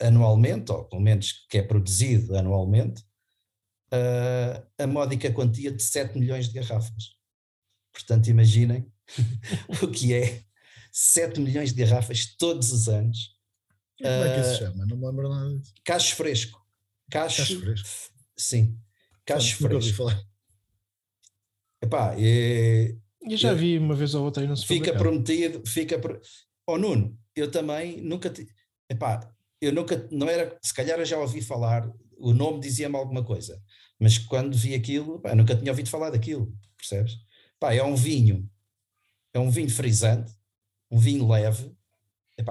[0.00, 3.02] anualmente, ou pelo menos que é produzido anualmente,
[3.92, 7.16] uh, a módica quantia de 7 milhões de garrafas.
[7.92, 8.90] Portanto, imaginem
[9.82, 10.42] o que é
[10.92, 13.34] 7 milhões de garrafas todos os anos.
[13.98, 14.86] Como é que isso se chama?
[14.86, 15.72] Não me lembro nada disso.
[15.84, 16.64] Cacho fresco.
[17.10, 17.88] Cacho, Cacho fresco.
[18.36, 18.78] Sim.
[19.24, 19.96] Cacho Nunca ouvi fresco.
[19.96, 20.24] falar.
[21.82, 24.98] Epá, é, Eu já vi uma vez ou outra aí no fica supermercado.
[24.98, 25.98] prometido, fica.
[25.98, 26.20] Pro...
[26.66, 28.30] Oh Nuno, eu também nunca.
[28.30, 28.46] Te...
[28.90, 29.33] Epá,
[29.64, 30.08] eu nunca.
[30.10, 30.58] Não era.
[30.62, 33.60] Se calhar eu já ouvi falar, o nome dizia-me alguma coisa,
[33.98, 37.16] mas quando vi aquilo, pá, nunca tinha ouvido falar daquilo, percebes?
[37.58, 38.48] Pá, é um vinho,
[39.32, 40.32] é um vinho frisante,
[40.90, 41.74] um vinho leve,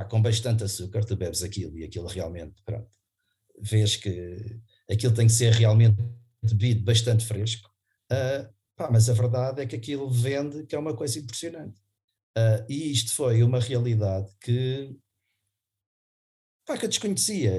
[0.10, 2.90] com bastante açúcar, tu bebes aquilo e aquilo realmente, pronto,
[3.60, 5.98] vês que aquilo tem que ser realmente
[6.42, 7.70] bebido bastante fresco,
[8.10, 11.80] ah, pá, mas a verdade é que aquilo vende, que é uma coisa impressionante.
[12.36, 14.96] Ah, e isto foi uma realidade que,
[16.66, 17.52] pá, que eu desconhecia,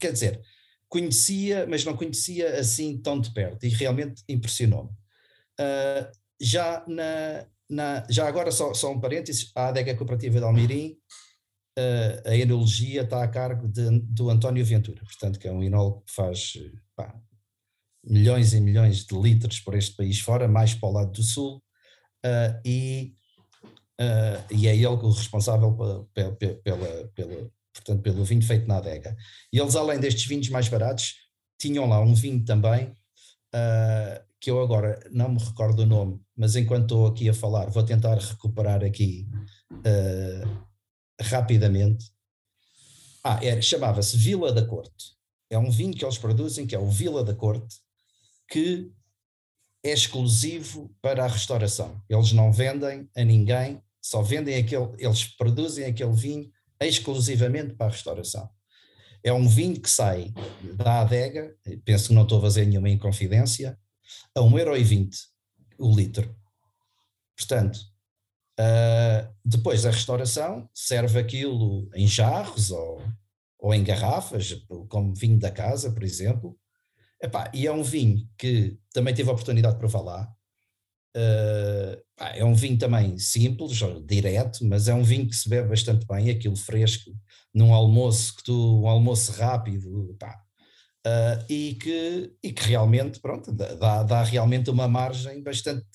[0.00, 0.40] quer dizer,
[0.88, 4.90] conhecia, mas não conhecia assim tão de perto, e realmente impressionou-me.
[5.60, 10.96] Ah, já na, na- já agora só, só um parênteses, a adega cooperativa de Almirim,
[11.76, 16.02] eh, a enologia está a cargo de- do António Ventura, portanto que é um enólogo
[16.06, 16.54] que faz
[16.96, 17.14] pá,
[18.04, 21.62] milhões e milhões de litros por este país fora, mais para o lado do sul,
[22.24, 23.14] eh, e,
[24.50, 25.72] e é ele o responsável
[26.14, 29.16] pela, pela, pela- portanto, pelo vinho feito na adega.
[29.52, 31.14] E eles, além destes vinhos mais baratos,
[31.58, 32.92] tinham lá um vinho também,
[33.52, 37.70] ah, que eu agora não me recordo o nome, mas enquanto estou aqui a falar,
[37.70, 39.26] vou tentar recuperar aqui
[39.84, 40.64] ah,
[41.20, 42.10] rapidamente.
[43.24, 45.16] Ah, chamava-se Vila da Corte.
[45.50, 47.76] É um vinho que eles produzem, que é o Vila da Corte,
[48.48, 48.92] que
[49.82, 52.00] é exclusivo para a restauração.
[52.08, 56.50] Eles não vendem a ninguém, só vendem aquele, eles produzem aquele vinho
[56.86, 58.48] exclusivamente para a restauração.
[59.22, 60.32] É um vinho que sai
[60.74, 63.78] da adega, penso que não estou a fazer nenhuma inconfidência,
[64.34, 65.10] a 1,20€
[65.78, 66.34] o litro.
[67.36, 67.78] Portanto,
[68.58, 73.00] ah, depois da restauração, serve aquilo em jarros ou,
[73.58, 74.54] ou em garrafas,
[74.88, 76.58] como vinho da casa, por exemplo.
[77.22, 80.32] Epá, e é um vinho que também tive a oportunidade de provar lá.
[81.14, 86.06] Pá, é um vinho também simples, direto, mas é um vinho que se bebe bastante
[86.06, 87.10] bem, aquilo fresco,
[87.54, 90.42] num almoço que tu, um almoço rápido, pá,
[91.06, 95.86] ah, e, que, e que realmente, pronto, dá, dá realmente uma margem bastante,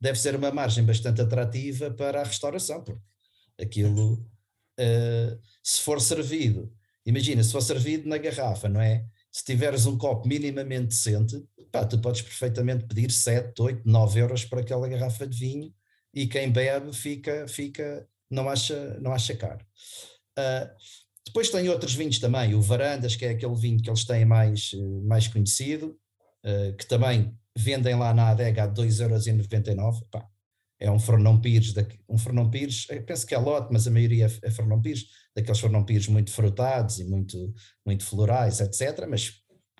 [0.00, 3.00] deve ser uma margem bastante atrativa para a restauração, porque
[3.60, 4.26] aquilo,
[4.78, 6.72] ah, se for servido,
[7.06, 9.04] imagina, se for servido na garrafa, não é?
[9.32, 14.44] Se tiveres um copo minimamente decente, pá, tu podes perfeitamente pedir 7, 8, 9 euros
[14.44, 15.74] por aquela garrafa de vinho
[16.14, 19.64] e quem bebe fica, fica não, acha, não acha caro.
[20.36, 20.70] Ah,
[21.26, 24.72] depois tem outros vinhos também, o Varandas, que é aquele vinho que eles têm mais,
[24.74, 25.96] eh, mais conhecido,
[26.44, 30.04] eh, que também vendem lá na adega a 2,99€.
[30.10, 30.26] Pá,
[30.78, 33.90] é um Fernão Pires, daqui- um Fernão Pires, eu penso que é lote, mas a
[33.90, 35.06] maioria é é Fernão Pires,
[35.36, 37.54] daqueles Fernão Pires muito frutados e muito,
[37.86, 39.32] muito florais, etc., mas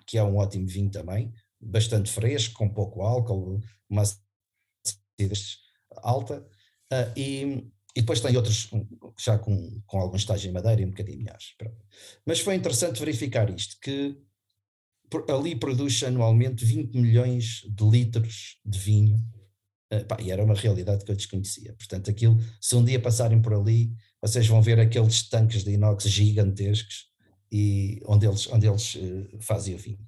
[0.05, 5.59] que é um ótimo vinho também, bastante fresco, com pouco álcool, uma acidez
[5.97, 6.45] alta,
[6.91, 8.69] ah, e, e depois tem outros
[9.19, 11.55] já com, com algum estágio em madeira e um bocadinho melhores.
[12.25, 14.17] Mas foi interessante verificar isto, que
[15.29, 19.17] ali produz anualmente 20 milhões de litros de vinho,
[19.91, 21.73] ah, pá, e era uma realidade que eu desconhecia.
[21.75, 26.05] Portanto, aquilo, se um dia passarem por ali, vocês vão ver aqueles tanques de inox
[26.05, 27.10] gigantescos
[27.51, 29.99] e onde eles, onde eles eh, fazem o vinho.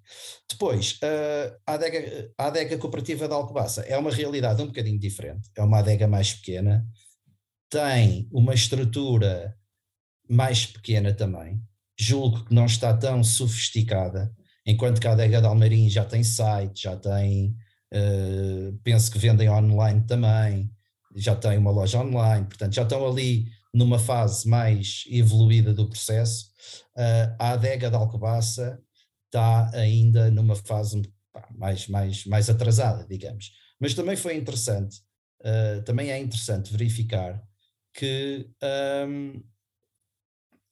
[0.49, 5.49] Depois, eh, a, adega, a adega cooperativa de Alcobaça é uma realidade um bocadinho diferente,
[5.55, 6.87] é uma adega mais pequena,
[7.69, 9.55] tem uma estrutura
[10.29, 11.61] mais pequena também,
[11.99, 14.33] julgo que não está tão sofisticada,
[14.65, 17.55] enquanto que a adega de Almarim já tem site, já tem,
[17.91, 20.71] eh, penso que vendem online também,
[21.15, 26.51] já tem uma loja online, portanto já estão ali numa fase mais evoluída do processo.
[26.95, 28.79] Uh, a adega de Alcobaça
[29.25, 33.51] está ainda numa fase pá, mais, mais, mais atrasada, digamos.
[33.79, 34.97] Mas também foi interessante,
[35.41, 37.41] uh, também é interessante verificar
[37.93, 38.47] que,
[39.07, 39.43] um,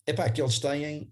[0.08, 1.12] epá, que eles têm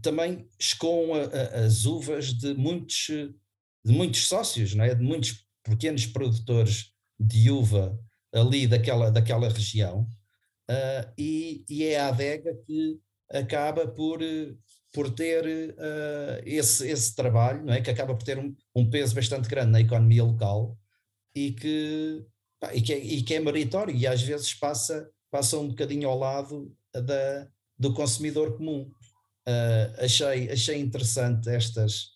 [0.00, 4.94] também escoam a- a- as uvas de muitos, de muitos sócios, não é?
[4.94, 7.98] de muitos pequenos produtores de uva
[8.32, 10.08] ali daquela, daquela região,
[10.68, 14.20] ah, e, e é a adega que acaba por,
[14.92, 17.80] por ter ah, esse, esse trabalho, não é?
[17.80, 20.78] que acaba por ter um, um peso bastante grande na economia local
[21.34, 22.24] e que,
[22.60, 26.08] pá, e que, é, e que é meritório e às vezes passa, passa um bocadinho
[26.08, 28.90] ao lado da, do consumidor comum.
[29.46, 32.10] Uh, achei, achei interessante estas,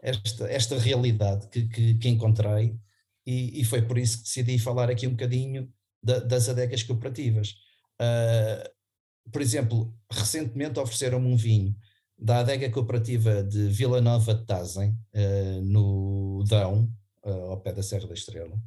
[0.00, 2.76] esta, esta realidade que, que, que encontrei
[3.26, 7.54] e, e, foi por isso que decidi falar aqui um bocadinho da, das adegas cooperativas.
[8.00, 11.76] Uh, por exemplo, recentemente ofereceram-me um vinho
[12.18, 16.92] da adega cooperativa de Vila Nova de Tazem, uh, no Dão,
[17.24, 18.60] uh, ao pé da Serra da Estrela,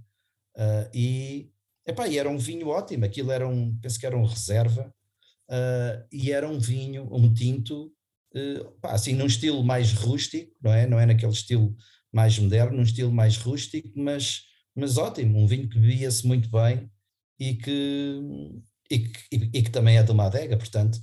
[0.93, 1.51] e,
[1.85, 4.93] epá, e era um vinho ótimo, aquilo era um, penso que era um reserva,
[6.09, 7.91] e era um vinho, um tinto,
[8.79, 10.87] pá, assim num estilo mais rústico, não é?
[10.87, 11.75] Não é naquele estilo
[12.15, 16.89] mais moderno, num estilo mais rústico, mas, mas ótimo, um vinho que bebia-se muito bem
[17.37, 18.21] e que,
[18.89, 19.19] e que,
[19.53, 20.97] e que também é de uma adega, portanto,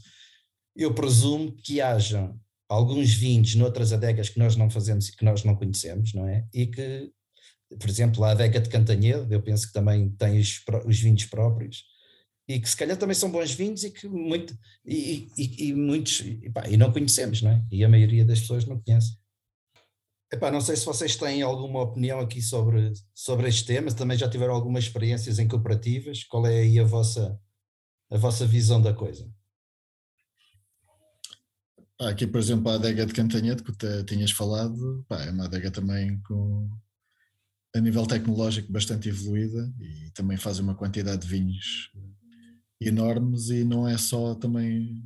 [0.75, 2.35] eu presumo que haja
[2.67, 6.47] alguns vinhos noutras adegas que nós não fazemos e que nós não conhecemos, não é?
[6.51, 7.13] E que,
[7.79, 11.85] por exemplo, a adega de Cantanhedo, eu penso que também tem os, os vinhos próprios,
[12.49, 16.21] e que se calhar também são bons vinhos e que muito, e, e, e muitos,
[16.21, 17.63] e, pá, e, não conhecemos, não é?
[17.71, 19.22] E a maioria das pessoas não conhece.
[20.33, 24.31] Epá, não sei se vocês têm alguma opinião aqui sobre, sobre este tema, também já
[24.31, 27.39] tiveram algumas experiências em cooperativas, qual é aí a vossa,
[28.11, 29.31] a vossa visão da coisa?
[32.01, 35.71] aqui, por exemplo, a adega de Cantanhete, que tu tinhas falado, pá, é uma adega
[35.71, 36.69] também com,
[37.75, 41.91] a nível tecnológico bastante evoluída e também faz uma quantidade de vinhos
[42.81, 45.03] enormes e não é só também,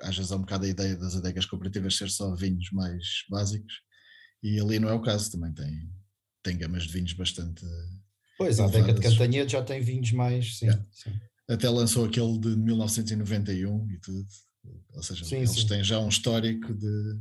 [0.00, 3.74] às vezes há um bocado a ideia das adegas cooperativas ser só vinhos mais básicos,
[4.42, 5.90] e ali não é o caso, também tem,
[6.42, 7.64] tem gamas de vinhos bastante.
[8.36, 10.84] Pois, a década de Cantanhede já tem vinhos mais, sim, yeah.
[10.90, 11.12] sim,
[11.48, 14.26] Até lançou aquele de 1991 e tudo.
[14.94, 15.66] Ou seja, sim, eles sim.
[15.66, 17.18] têm já um histórico de,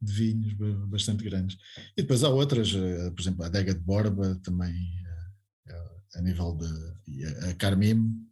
[0.00, 0.54] de, vinhos
[0.88, 1.56] bastante grandes.
[1.96, 6.22] E depois há outras, eh, por exemplo, a adega de Borba também, eh, eh, a
[6.22, 7.50] nível de.
[7.50, 8.26] a Carmim,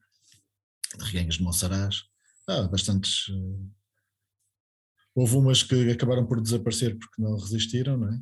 [0.99, 2.05] de Reguenhas de Monsaraz.
[2.47, 3.27] Há bastantes
[5.21, 8.19] Houve umas que acabaram por desaparecer porque não resistiram, não é?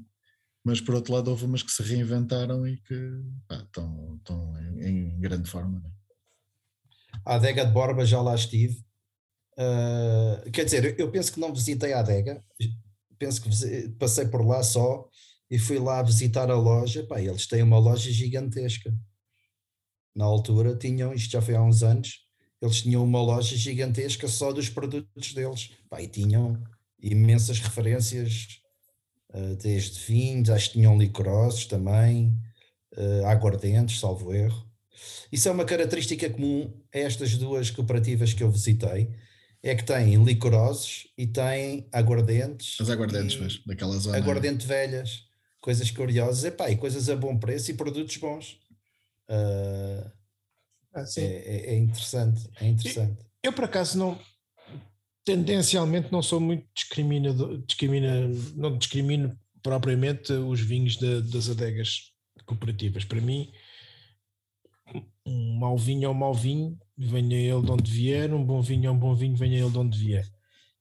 [0.65, 5.15] Mas por outro lado houve umas que se reinventaram e que pá, estão, estão em,
[5.15, 5.79] em, grande forma.
[5.79, 5.93] Não é?
[7.25, 8.85] A adega de Borba já lá estive.
[9.57, 12.45] Uh, quer dizer, eu penso que não visitei a adega,
[13.17, 15.09] penso que passei por lá só
[15.49, 17.07] e fui lá visitar a loja.
[17.07, 18.93] Pá, eles têm uma loja gigantesca.
[20.17, 22.27] Na altura tinham, isto já foi há uns anos,
[22.61, 25.71] eles tinham uma loja gigantesca só dos produtos deles.
[25.89, 26.61] Pá, e tinham
[27.01, 28.61] imensas referências,
[29.35, 32.37] uh, desde vinhos, acho que tinham licorosos também,
[32.97, 34.67] uh, aguardentes, salvo erro.
[35.31, 39.15] Isso é uma característica comum a estas duas cooperativas que eu visitei,
[39.63, 42.81] é que têm licorosos e têm aguardentes.
[42.81, 44.17] As aguardentes, mas daquela zona.
[44.17, 45.25] Aguardente velhas,
[45.61, 48.59] coisas curiosas, epá, e coisas a bom preço e produtos bons.
[49.29, 50.11] Uh,
[50.95, 53.21] ah, é, é, é, interessante, é interessante.
[53.43, 54.19] Eu, eu, por acaso não,
[55.29, 62.13] tendencialmente não sou muito discriminador, discrimina, não discrimino propriamente os vinhos de, das adegas
[62.47, 63.05] cooperativas.
[63.05, 63.53] Para mim,
[65.27, 68.89] um mau vinho é um mau vinho, venha ele de onde vier, um bom vinho
[68.89, 70.27] é um bom vinho, venha ele de onde vier.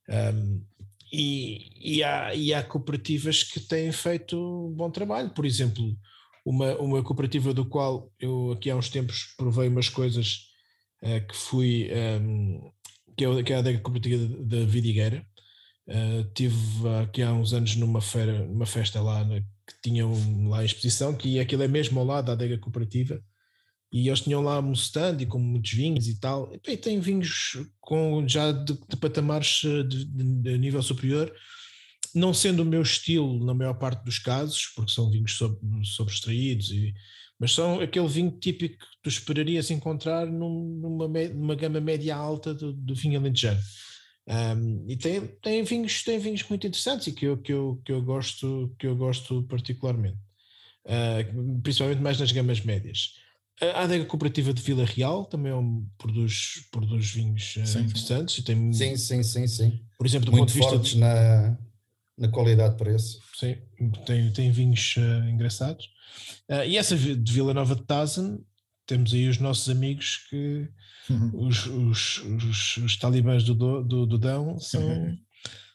[0.08, 0.64] Um,
[1.12, 5.32] e, e, há, e há cooperativas que têm feito bom trabalho.
[5.32, 5.94] Por exemplo,
[6.46, 10.48] uma, uma cooperativa do qual eu aqui há uns tempos provei umas coisas
[11.04, 11.90] uh, que fui
[12.22, 12.72] um,
[13.18, 15.26] que é, que é a adega cooperativa da Vidigueira.
[15.88, 16.56] Uh, tive
[17.02, 20.14] aqui há uns anos numa feira, festa lá na, que tinham
[20.50, 23.22] lá a exposição, que aquilo é mesmo ao lado da adega cooperativa,
[23.92, 26.54] e eles tinham lá um stand e com muitos vinhos e tal.
[26.68, 31.34] E, tem vinhos com já de, de patamares de, de, de, nível superior,
[32.14, 36.14] não sendo o meu estilo na maior parte dos casos, porque são vinhos sobre, sobre
[36.14, 36.94] extraídos e
[37.40, 42.54] mas são aquele vinho típico que tu esperarias encontrar num, numa, numa gama média alta
[42.54, 43.60] do, do vinho alentejano.
[44.28, 47.92] Um, e tem, tem, vinhos, tem vinhos muito interessantes e que eu, que eu, que
[47.92, 50.18] eu, gosto, que eu gosto particularmente,
[50.86, 53.14] uh, principalmente mais nas gamas médias.
[53.62, 58.36] A adega cooperativa de Vila Real também é um, produz, produz vinhos uh, sim, interessantes.
[58.36, 58.42] Sim.
[58.42, 59.82] E tem, sim, sim, sim, sim.
[59.98, 60.96] Por exemplo, do muito ponto de vista.
[60.96, 61.00] De...
[61.00, 61.58] Na,
[62.18, 63.22] na qualidade de preço.
[63.36, 63.58] Sim,
[64.06, 65.90] tem, tem vinhos uh, engraçados.
[66.50, 68.40] Uh, e essa de Vila Nova de Tazen,
[68.86, 70.70] temos aí os nossos amigos que
[71.10, 71.48] uhum.
[71.48, 75.18] os, os, os, os, talibãs do, do, do Dão são, uhum.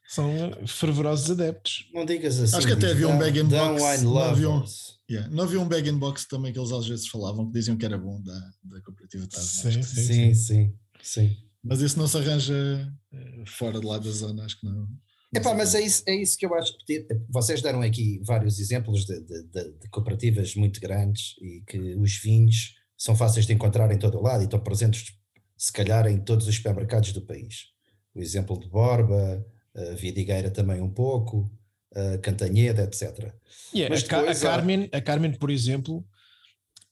[0.08, 1.86] são fervorosos adeptos.
[1.92, 2.56] Não digas assim.
[2.56, 4.02] Acho que até havia um bag box.
[4.02, 4.64] Não havia um,
[5.10, 7.84] yeah, não havia um bag box também que eles às vezes falavam que diziam que
[7.84, 9.72] era bom da, da cooperativa Tazen.
[9.72, 11.36] Sim, sim, sim, sim, sim.
[11.62, 14.88] Mas isso não se arranja eh, fora de lá da zona, acho que não.
[15.34, 16.74] Epá, mas é isso, é isso que eu acho.
[17.28, 22.16] Vocês deram aqui vários exemplos de, de, de, de, cooperativas muito grandes e que os
[22.16, 25.14] vinhos são fáceis de encontrar em todo o lado e estão presentes,
[25.56, 27.68] se calhar, em todos os supermercados do país.
[28.14, 31.50] o exemplo de Borba, a Vidigueira também um pouco,
[31.94, 33.32] a Cantanheda, etc.
[33.74, 36.06] Yeah, Mas depois, a, Carmen, a Carmen, por exemplo,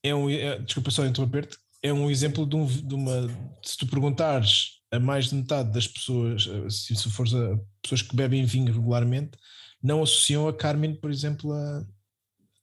[0.02, 0.30] é um.
[0.30, 3.28] É, desculpa só interromper-te, é um exemplo de, um, de, uma.
[3.62, 8.02] Se tu perguntares a mais de metade das pessoas, eh, se, se fores a pessoas
[8.02, 9.38] que bebem vinho regularmente,
[9.82, 11.86] não associam a Carmen, por exemplo, a,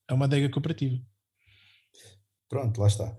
[0.10, 1.02] a uma adega cooperativa.
[2.50, 3.16] Pronto, lá está.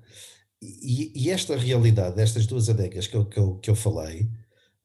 [0.61, 4.29] E, e, esta realidade destas duas adegas que eu, que eu, que eu falei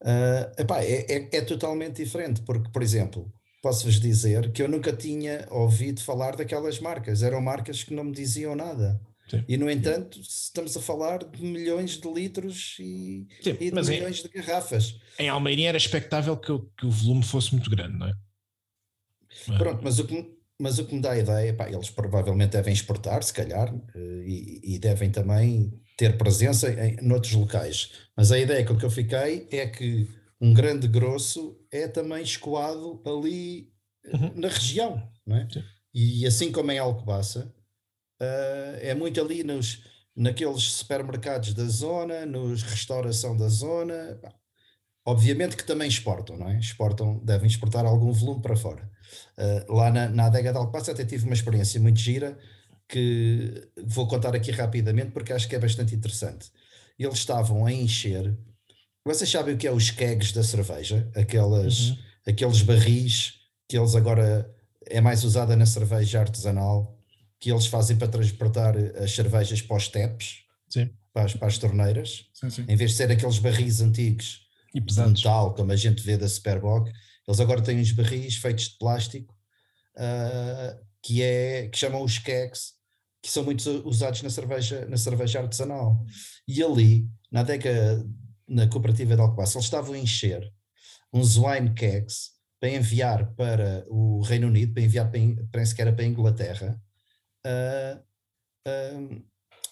[0.02, 4.92] uh, epá, é, é, é, totalmente diferente, porque, por exemplo, posso-vos dizer que eu nunca
[4.92, 9.00] tinha ouvido falar daquelas marcas, eram marcas que não me diziam nada.
[9.28, 9.44] Sim.
[9.48, 14.20] E, no entanto, estamos a falar de milhões de litros e, Sim, e de milhões
[14.20, 14.98] em, de garrafas.
[15.18, 18.12] Em Almeirinha era expectável que, que, o volume fosse muito grande, não é?
[19.58, 22.72] Pronto, mas o que, mas o que me dá a ideia, pá, eles provavelmente devem
[22.72, 27.90] exportar, se calhar, eh, e, e devem também ter presença em noutros locais.
[28.16, 30.08] Mas a ideia com que eu fiquei é que
[30.40, 33.72] um grande grosso é também escoado ali
[34.04, 34.32] eh, uhum.
[34.36, 35.48] na região, não é?
[35.50, 35.64] Sim.
[35.92, 37.54] E assim como em Alcobaça,
[38.20, 39.82] uh, é muito ali nos,
[40.16, 44.18] naqueles supermercados da zona, nos restauração da zona.
[45.06, 46.58] Obviamente que também exportam, não é?
[46.58, 48.90] Exportam, devem exportar algum volume para fora.
[49.36, 52.38] Uh, lá na, na adega de Alcobaça até tive uma experiência muito gira
[52.88, 56.50] que vou contar aqui rapidamente porque acho que é bastante interessante.
[56.98, 58.36] Eles estavam a encher.
[59.04, 61.10] Vocês sabem o que é os kegs da cerveja?
[61.14, 61.98] Aquelas, uhum.
[62.26, 63.34] Aqueles barris
[63.68, 64.50] que eles agora
[64.86, 66.93] é mais usada na cerveja artesanal,
[67.44, 70.36] que eles fazem para transportar as cervejas para os tepes,
[71.12, 72.64] para as, para as torneiras, sim, sim.
[72.66, 75.20] em vez de ser aqueles barris antigos e pesados.
[75.20, 76.90] de metal, como a gente vê da Superboc,
[77.28, 79.34] eles agora têm uns barris feitos de plástico
[79.94, 82.72] uh, que, é, que chamam os kegs,
[83.22, 86.02] que são muito usados na cerveja, na cerveja artesanal.
[86.48, 88.06] E ali, na década,
[88.48, 90.50] na cooperativa de Alcobaça, eles estavam a encher
[91.12, 95.20] uns wine kegs para enviar para o Reino Unido, para enviar para,
[95.52, 96.80] parece que era para a Inglaterra.
[97.46, 99.24] Uh,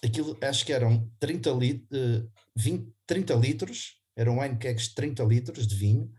[0.03, 5.23] aquilo, acho que eram 30, lit, uh, 20, 30 litros, eram wine kegs de 30
[5.23, 6.11] litros de vinho,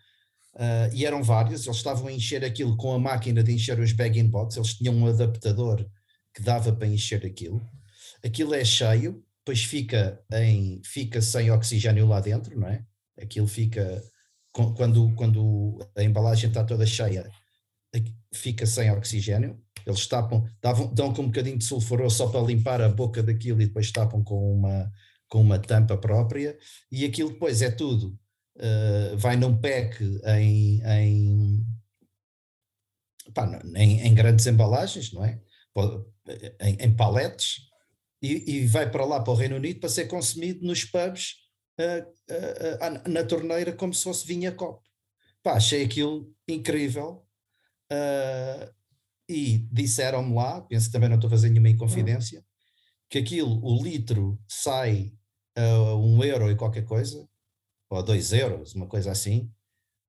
[0.55, 3.93] Uh, e eram vários, eles estavam a encher aquilo com a máquina de encher os
[3.93, 5.85] bag-in box, eles tinham um adaptador
[6.33, 7.61] que dava para encher aquilo.
[8.25, 12.85] Aquilo é cheio, depois fica, em, fica sem oxigênio lá dentro, não é?
[13.21, 14.03] Aquilo fica,
[14.53, 17.29] quando, quando a embalagem está toda cheia,
[18.33, 19.61] fica sem oxigênio.
[19.87, 23.61] Eles tapam, davam, dão com um bocadinho de sulfuroso só para limpar a boca daquilo
[23.61, 24.91] e depois tapam com uma,
[25.29, 26.57] com uma tampa própria.
[26.91, 28.19] E aquilo depois é tudo
[28.57, 31.67] uh, vai num pack em, em,
[33.33, 35.41] pá, em, em, grandes embalagens, não é?
[36.61, 37.63] Em, em paletes,
[38.23, 41.35] e, e, vai para lá, para o Reino Unido, para ser consumido nos pubs
[41.79, 44.83] uh, uh, na torneira, como se fosse vinha copo.
[45.43, 47.23] Pá, achei aquilo incrível.
[49.29, 52.45] E disseram-me lá, penso que também não estou fazendo nenhuma inconfidência,
[53.09, 55.13] que aquilo, o litro sai
[55.57, 57.29] a um euro e qualquer coisa,
[57.89, 59.51] ou 2 euros, uma coisa assim.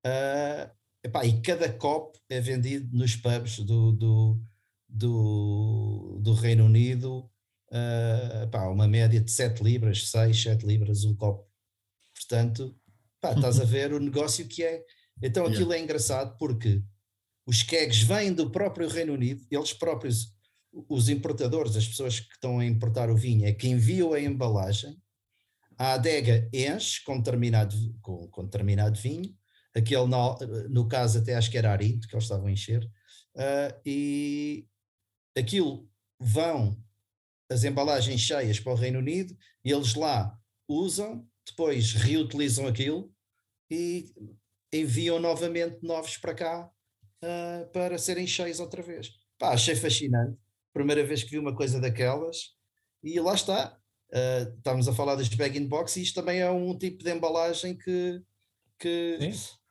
[0.06, 0.70] Uh,
[1.04, 4.42] epá, e cada copo é vendido nos pubs do, do,
[4.90, 7.30] do, do Reino Unido,
[7.72, 11.48] uh, epá, uma média de 7 libras, 6, 7 libras um copo.
[12.14, 12.76] Portanto,
[13.18, 14.84] epá, estás a ver o negócio que é.
[15.22, 15.78] Então aquilo yeah.
[15.78, 16.84] é engraçado porque
[17.46, 20.34] os kegs vêm do próprio Reino Unido, eles próprios,
[20.90, 24.98] os importadores, as pessoas que estão a importar o vinho, é que enviam a embalagem.
[25.78, 29.36] A adega enche com determinado, com, com determinado vinho,
[29.76, 30.38] aquele no,
[30.70, 32.84] no, caso até acho que era Arinto que eles estavam a encher,
[33.36, 34.66] uh, e
[35.38, 35.88] aquilo
[36.20, 36.82] vão
[37.50, 40.36] as embalagens cheias para o Reino Unido, eles lá
[40.68, 43.14] usam, depois reutilizam aquilo
[43.70, 44.12] e
[44.74, 46.72] enviam novamente novos para cá
[47.24, 49.12] uh, para serem cheios outra vez.
[49.38, 50.38] Pá, achei fascinante,
[50.74, 52.56] primeira vez que vi uma coisa daquelas,
[53.04, 53.78] e lá está,
[54.14, 58.22] Uh, estamos a falar das bag-in-box e isto também é um tipo de embalagem que,
[58.80, 59.18] que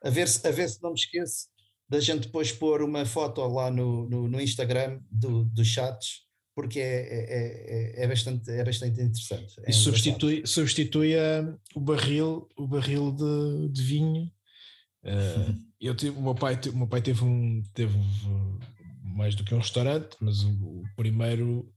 [0.03, 1.47] a, ver se, a ver se não me esqueço
[1.87, 6.79] da gente depois pôr uma foto lá no, no, no Instagram do, dos chats, porque
[6.79, 9.55] é, é, é, é, bastante, é bastante interessante.
[9.63, 14.31] É e substitui, substitui a, o barril, o barril de, de vinho.
[15.03, 17.97] Uh, eu tive, o, meu pai, o meu pai teve um teve
[19.03, 21.71] mais do que um restaurante, mas o, o primeiro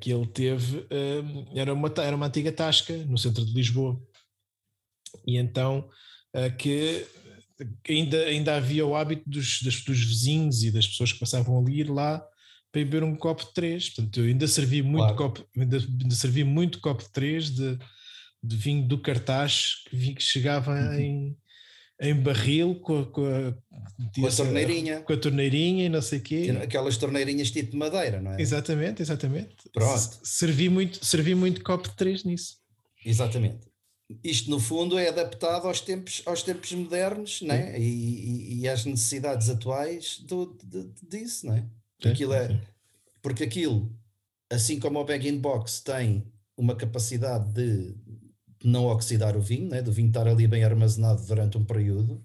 [0.00, 4.00] que ele teve hum, era, uma, era uma antiga tasca no centro de Lisboa.
[5.26, 5.88] E então
[6.58, 7.06] que
[7.88, 11.80] ainda, ainda havia o hábito dos, dos, dos, vizinhos e das pessoas que passavam ali
[11.80, 12.18] ir lá
[12.70, 13.90] para beber um copo de três.
[13.90, 15.16] Portanto, eu ainda servi muito claro.
[15.16, 17.78] copo, ainda, ainda servi muito copo de três de,
[18.42, 20.94] de vinho do cartaz que, vi, que chegava uhum.
[20.94, 21.36] em,
[22.02, 23.52] em barril com a, com a,
[24.12, 25.00] com a torneirinha.
[25.00, 26.58] Com a torneirinha e não sei o quê.
[26.60, 28.42] Aquelas torneirinhas tipo de madeira, não é?
[28.42, 29.54] Exatamente, exatamente.
[29.72, 30.18] Pronto.
[30.24, 32.56] Servi muito, servi muito copo de três nisso.
[33.06, 33.70] Exatamente.
[34.22, 37.78] Isto, no fundo, é adaptado aos tempos, aos tempos modernos né?
[37.78, 41.46] e, e, e às necessidades atuais do, de, disso.
[41.46, 41.64] Né?
[42.04, 42.60] Aquilo é,
[43.22, 43.90] porque aquilo,
[44.50, 46.24] assim como o bag in box tem
[46.56, 47.94] uma capacidade de
[48.64, 49.82] não oxidar o vinho, né?
[49.82, 52.22] do vinho estar ali bem armazenado durante um período,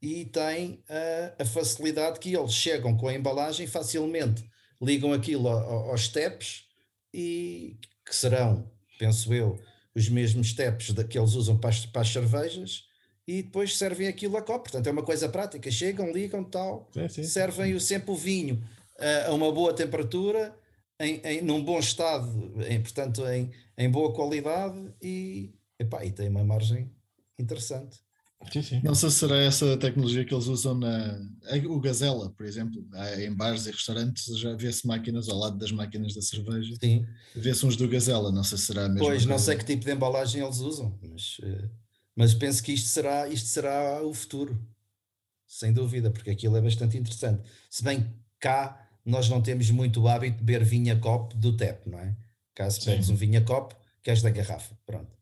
[0.00, 4.44] e tem a, a facilidade que eles chegam com a embalagem facilmente,
[4.80, 6.64] ligam aquilo aos steps
[7.12, 9.58] e que serão, penso eu,
[9.94, 12.84] os mesmos steps que eles usam para as, para as cervejas
[13.26, 14.64] e depois servem aquilo a copo.
[14.64, 15.70] Portanto, é uma coisa prática.
[15.70, 17.86] Chegam, ligam, tal, sim, sim, servem sim.
[17.86, 18.62] sempre o vinho
[18.98, 20.54] a, a uma boa temperatura,
[21.00, 22.30] em, em, num bom estado,
[22.68, 26.90] em, portanto, em, em boa qualidade e, epá, e tem uma margem
[27.38, 27.98] interessante.
[28.52, 28.80] Sim, sim.
[28.82, 31.18] Não sei se será essa tecnologia que eles usam na.
[31.66, 32.86] O Gazela, por exemplo,
[33.18, 36.74] em bares e restaurantes já vê-se máquinas ao lado das máquinas da cerveja.
[36.78, 37.06] Sim.
[37.34, 39.06] Vê-se uns do Gazela, não sei se será mesmo.
[39.06, 41.70] Pois, não sei que tipo de embalagem eles usam, mas, eh,
[42.14, 44.60] mas penso que isto será, isto será o futuro,
[45.46, 47.42] sem dúvida, porque aquilo é bastante interessante.
[47.70, 51.56] Se bem cá nós não temos muito o hábito de beber vinho a copo do
[51.56, 52.16] TEP, não é?
[52.54, 55.13] Caso pegues um vinho a copo, queres da garrafa, pronto.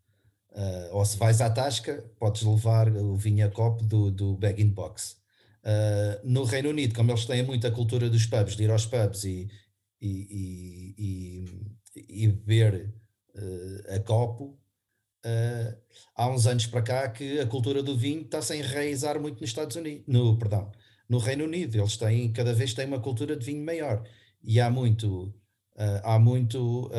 [0.54, 4.62] Uh, ou se vais à tasca, podes levar o vinho a copo do, do bag
[4.62, 5.16] in box.
[5.64, 9.24] Uh, no Reino Unido, como eles têm muita cultura dos pubs, de ir aos pubs
[9.24, 9.48] e,
[10.00, 12.92] e, e, e beber
[13.34, 14.58] uh, a copo,
[16.16, 19.50] há uns anos para cá que a cultura do vinho está-se a enraizar muito nos
[19.50, 20.70] Estados Unidos, no, perdão,
[21.08, 21.78] no Reino Unido.
[21.78, 24.02] Eles têm, cada vez têm uma cultura de vinho maior.
[24.42, 25.32] E há muito,
[26.02, 26.90] há muito,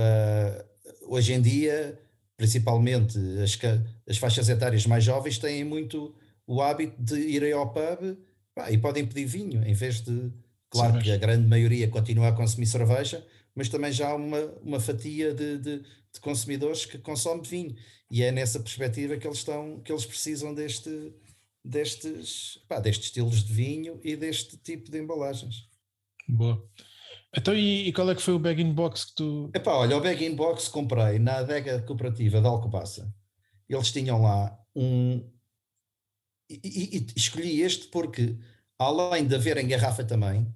[1.06, 2.00] hoje em dia,
[2.44, 3.58] principalmente as,
[4.06, 6.14] as faixas etárias mais jovens, têm muito
[6.46, 8.18] o hábito de irem ao pub
[8.54, 10.30] pá, e podem pedir vinho, em vez de.
[10.70, 13.26] Claro que a grande maioria continua a consumir cerveja,
[13.56, 17.76] mas também já há uma, uma fatia de, de, de, consumidores que consomem vinho.
[18.12, 21.14] E é nessa perspectiva que eles, estão, que eles precisam deste,
[21.64, 25.70] destes, pá, destes estilos de vinho e deste tipo de embalagens.
[26.28, 26.62] Boa.
[27.36, 29.52] Então, e, e, qual é que foi o bag-in box que tu.
[29.56, 33.12] Epá, olha, o bag-in box comprei na adega cooperativa de Alcobaça.
[33.68, 35.28] Eles tinham lá um.
[36.48, 38.38] E, e, e, escolhi este porque,
[38.78, 40.54] além de haver em garrafa também,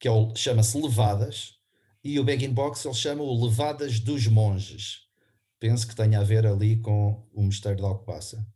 [0.00, 1.58] que é chama-se Levadas,
[2.02, 5.02] e o bag-in box ele chama o Levadas dos Monges.
[5.60, 8.46] Penso que tenha a ver ali com o Mosteiro de Alcobaça.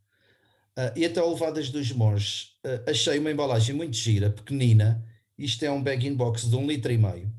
[0.79, 5.05] Uh, e até o Levadas dos Monges, uh, achei uma embalagem muito gira, pequenina.
[5.37, 7.38] Isto é um bag-in box de um litro e meio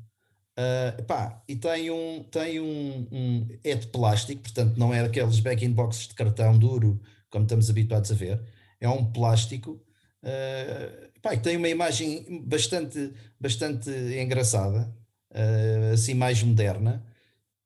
[0.60, 5.40] Uh, pá, e tem um, tem um, um, é de plástico, portanto não é aqueles
[5.40, 7.00] back-in boxes de cartão duro,
[7.30, 8.42] como estamos habituados a ver,
[8.78, 9.80] é um plástico,
[10.22, 14.94] uh, pá, e tem uma imagem bastante, bastante engraçada,
[15.30, 17.02] uh, assim mais moderna,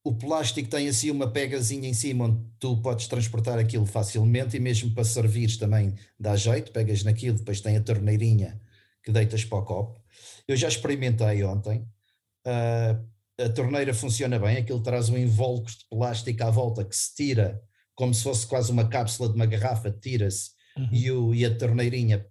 [0.04, 4.60] o plástico tem assim uma pegazinha em cima onde tu podes transportar aquilo facilmente e
[4.60, 8.60] mesmo para servires também dá jeito, pegas naquilo, depois tem a torneirinha
[9.02, 10.00] que deitas para o copo.
[10.46, 11.88] Eu já experimentei ontem,
[12.46, 17.60] a torneira funciona bem, aquilo traz um invólucro de plástico à volta que se tira,
[17.94, 20.88] como se fosse quase uma cápsula de uma garrafa, tira-se uhum.
[20.92, 22.24] e, o, e a torneirinha,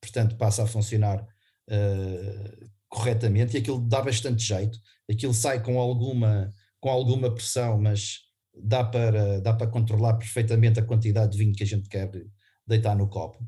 [0.00, 4.78] portanto, passa a funcionar uh, corretamente e aquilo dá bastante jeito,
[5.10, 8.18] aquilo sai com alguma, com alguma pressão, mas
[8.54, 12.10] dá para, dá para controlar perfeitamente a quantidade de vinho que a gente quer
[12.66, 13.38] deitar no copo.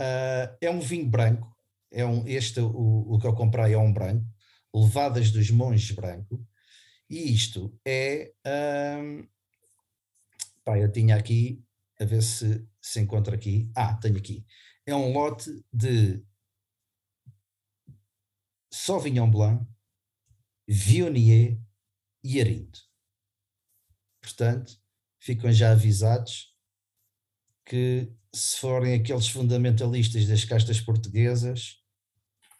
[0.00, 1.54] Uh, é um vinho branco,
[1.90, 4.26] é um, este o, o que eu comprei é um branco,
[4.74, 6.46] Levadas dos Monges Branco,
[7.08, 8.32] e isto é.
[8.46, 9.28] Hum,
[10.64, 11.62] pá, eu tinha aqui,
[12.00, 13.70] a ver se se encontra aqui.
[13.76, 14.44] Ah, tenho aqui.
[14.84, 16.24] É um lote de
[18.72, 19.64] Sauvignon Blanc,
[20.66, 21.60] Viognier
[22.24, 22.80] e Arinto.
[24.20, 24.80] Portanto,
[25.20, 26.56] ficam já avisados
[27.64, 31.81] que se forem aqueles fundamentalistas das castas portuguesas,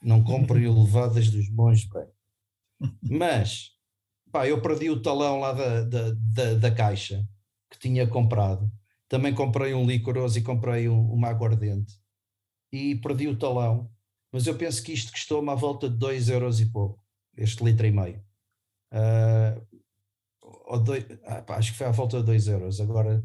[0.02, 2.06] não comprem o levadas dos bons bem.
[3.00, 3.70] Mas,
[4.30, 7.24] pá, eu perdi o talão lá da, da, da, da, caixa
[7.70, 8.70] que tinha comprado.
[9.08, 11.94] Também comprei um licoroso e comprei um, uma aguardente.
[12.72, 13.90] E perdi o talão.
[14.32, 17.04] Mas eu penso que isto custou-me à volta de 2 euros e pouco,
[17.36, 18.24] este litro e meio.
[18.92, 22.80] Uh, dois, ah, pá, acho que foi à volta de 2 euros.
[22.80, 23.22] Agora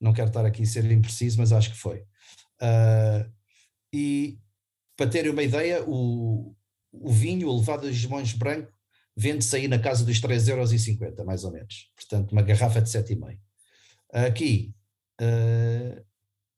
[0.00, 2.00] não quero estar aqui a ser impreciso, mas acho que foi.
[2.60, 3.30] Uh,
[3.92, 4.40] e
[4.96, 6.54] para terem uma ideia, o,
[6.92, 8.72] o vinho, o levado de Gimões branco,
[9.16, 11.90] vende-se aí na casa dos 3,50€, mais ou menos.
[11.94, 13.38] Portanto, uma garrafa de 7,5.
[14.12, 14.74] Aqui,
[15.20, 16.04] uh,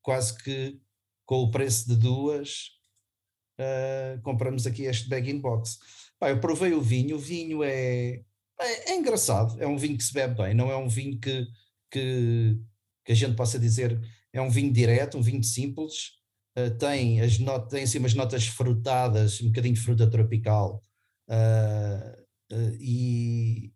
[0.03, 0.81] quase que
[1.25, 2.71] com o preço de duas,
[3.61, 5.79] uh, compramos aqui este bag-in-box.
[6.23, 8.23] Eu provei o vinho, o vinho é,
[8.61, 11.47] é, é, engraçado, é um vinho que se bebe bem, não é um vinho que,
[11.91, 12.59] que,
[13.05, 14.01] que a gente possa dizer,
[14.33, 16.18] é um vinho direto, um vinho simples,
[16.67, 20.83] uh, tem, as not tem assim umas notas frutadas, um bocadinho de fruta tropical,
[21.29, 22.29] uh,
[22.81, 23.73] e,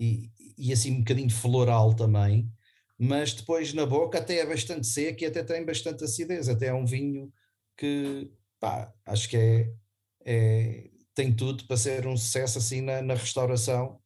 [0.00, 2.50] e, e, assim um bocadinho floral também,
[2.98, 6.74] mas depois na boca até é bastante seco e até tem bastante acidez, até é
[6.74, 7.32] um vinho
[7.76, 8.30] que
[8.60, 9.70] pá, acho que é,
[10.24, 14.00] é, tem tudo para ser um sucesso assim na, na restauração,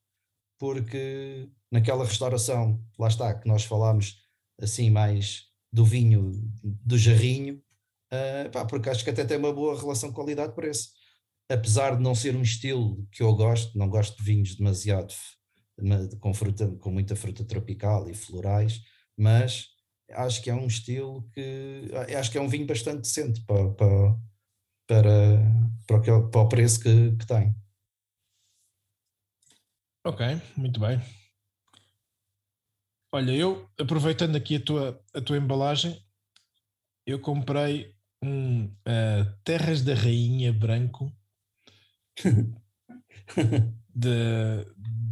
[0.58, 4.18] porque naquela restauração, lá está, que nós falámos
[4.60, 7.62] assim mais do vinho do jarrinho,
[8.12, 10.90] uh, pá, porque acho que até tem uma boa relação qualidade-preço.
[11.50, 15.14] Apesar de não ser um estilo que eu gosto, não gosto de vinhos demasiado
[16.20, 18.82] com, fruta, com muita fruta tropical e florais,
[19.16, 19.68] mas
[20.10, 24.16] acho que é um estilo que acho que é um vinho bastante decente para, para,
[24.86, 25.10] para,
[25.86, 27.54] para, o, para o preço que, que tem.
[30.04, 30.24] Ok,
[30.56, 31.00] muito bem.
[33.12, 36.02] Olha, eu aproveitando aqui a tua, a tua embalagem,
[37.06, 41.12] eu comprei um uh, Terras da Rainha branco
[43.94, 44.66] de,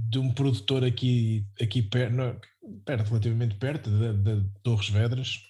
[0.09, 2.41] de um produtor aqui, aqui perto,
[2.85, 5.41] perto, relativamente perto, de, de Torres Vedras,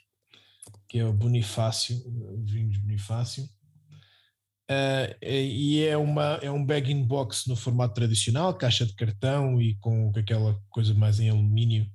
[0.89, 1.97] que é o Bonifácio,
[2.45, 3.45] Vinhos Bonifácio.
[4.69, 10.13] Uh, e é, uma, é um bag-in-box no formato tradicional, caixa de cartão e com
[10.17, 11.87] aquela coisa mais em alumínio,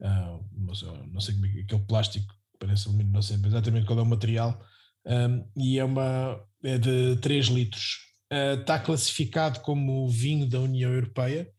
[0.00, 3.98] uh, não, sei, não sei como é, aquele plástico, parece alumínio, não sei exatamente qual
[3.98, 4.64] é o material,
[5.06, 7.98] um, e é, uma, é de 3 litros.
[8.32, 11.50] Uh, está classificado como vinho da União Europeia,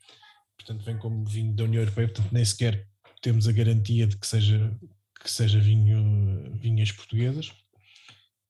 [0.58, 2.88] portanto vem como vinho da União Europeia, portanto nem sequer
[3.22, 4.74] temos a garantia de que seja,
[5.22, 7.50] que seja vinho, vinhas portuguesas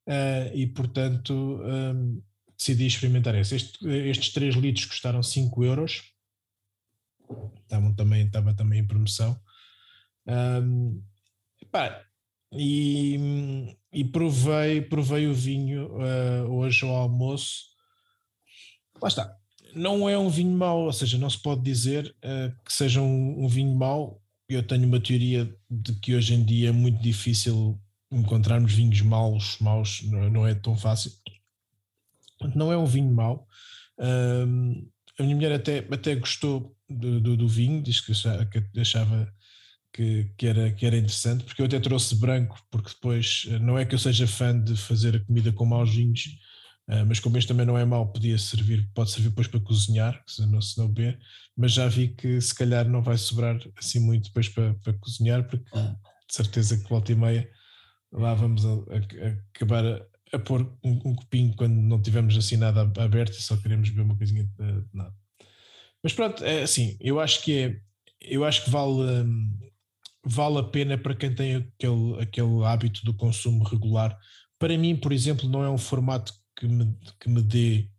[0.07, 1.59] uh, e portanto
[2.61, 3.55] decidi experimentar esse.
[3.55, 6.03] Este, estes 3 litros custaram 5 euros,
[7.63, 9.39] estavam também, estava também em promoção.
[10.27, 11.03] Um,
[11.71, 12.05] pá,
[12.53, 17.65] e, e provei, provei o vinho uh, hoje ao almoço.
[19.01, 19.37] Lá está.
[19.73, 23.43] Não é um vinho mau, ou seja, não se pode dizer uh, que seja um,
[23.43, 24.21] um vinho mau.
[24.49, 27.79] Eu tenho uma teoria de que hoje em dia é muito difícil
[28.11, 31.11] encontrarmos vinhos maus, maus não é tão fácil.
[32.53, 33.47] Não é um vinho mau.
[33.97, 38.11] Um, a minha mulher até, até gostou do, do, do vinho, disse que
[38.81, 39.33] achava,
[39.93, 43.85] que, que, era, que era interessante, porque eu até trouxe branco, porque depois não é
[43.85, 46.25] que eu seja fã de fazer a comida com maus vinhos,
[46.87, 50.23] uh, mas como este também não é mau, podia servir, pode servir depois para cozinhar,
[50.25, 51.19] se não, se não beber,
[51.57, 55.43] mas já vi que se calhar não vai sobrar assim muito depois para, para cozinhar,
[55.47, 55.95] porque ah.
[56.27, 57.49] de certeza que volta e meia
[58.11, 62.37] lá vamos a, a, a acabar a, a pôr um, um, copinho quando não tivermos
[62.37, 65.13] assim nada aberto e só queremos ver uma coisinha de, de nada.
[66.03, 67.81] Mas pronto, é assim, eu acho que é,
[68.21, 69.59] eu acho que vale, um,
[70.23, 74.17] vale a pena para quem tem aquele, aquele hábito do consumo regular.
[74.59, 77.89] Para mim, por exemplo, não é um formato que me, que me dê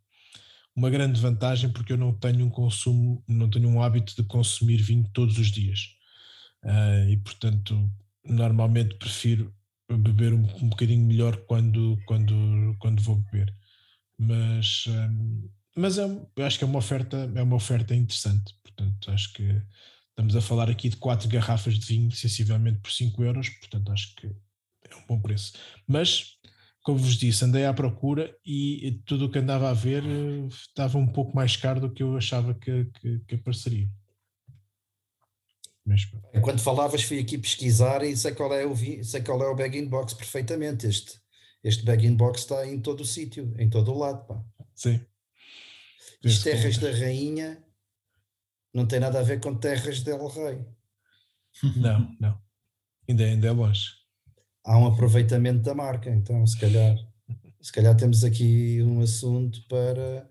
[0.75, 4.79] uma grande vantagem porque eu não tenho um consumo, não tenho um hábito de consumir
[4.79, 5.81] vinho todos os dias.
[6.65, 7.91] Uh, e portanto,
[8.25, 9.53] normalmente prefiro
[9.91, 13.55] beber um, um bocadinho melhor quando, quando, quando vou beber.
[14.17, 16.05] Mas, um, mas é,
[16.37, 18.55] eu acho que é uma oferta, é uma oferta interessante.
[18.63, 19.61] Portanto, acho que
[20.13, 24.15] estamos a falar aqui de quatro garrafas de vinho, sensivelmente por 5 euros, portanto acho
[24.15, 25.55] que é um bom preço.
[25.87, 26.37] Mas,
[26.83, 30.99] como vos disse, andei à procura e tudo o que andava a ver eh, estava
[30.99, 33.89] um pouco mais caro do que eu achava que, que, que apareceria.
[36.33, 39.89] Enquanto falavas, fui aqui pesquisar e sei qual é o, sei qual é o bag-in
[39.89, 40.87] box perfeitamente.
[40.87, 41.19] Este,
[41.65, 44.25] este bag-in box está em todo o sítio, em todo o lado.
[44.27, 44.41] Pá.
[44.75, 45.01] Sim.
[46.25, 47.61] As terras da rainha
[48.73, 50.65] não tem nada a ver com terras del rei.
[51.77, 52.41] Não, não.
[53.07, 53.91] Ainda, ainda é longe.
[54.65, 56.97] Há um aproveitamento da marca, então se calhar,
[57.61, 60.27] se calhar temos aqui um assunto para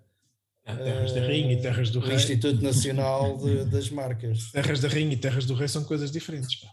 [0.64, 2.16] Terras da Rainha e Terras do Rei.
[2.16, 4.52] Instituto Nacional de, das Marcas.
[4.52, 6.56] Terras da Rainha e Terras do Rei são coisas diferentes.
[6.56, 6.70] Pá.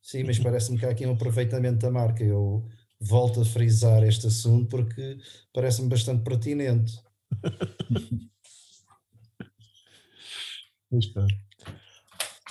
[0.00, 2.22] Sim, mas parece-me que há aqui um aproveitamento da marca.
[2.22, 2.68] Eu
[3.00, 5.18] volto a frisar este assunto porque
[5.52, 6.92] parece-me bastante pertinente.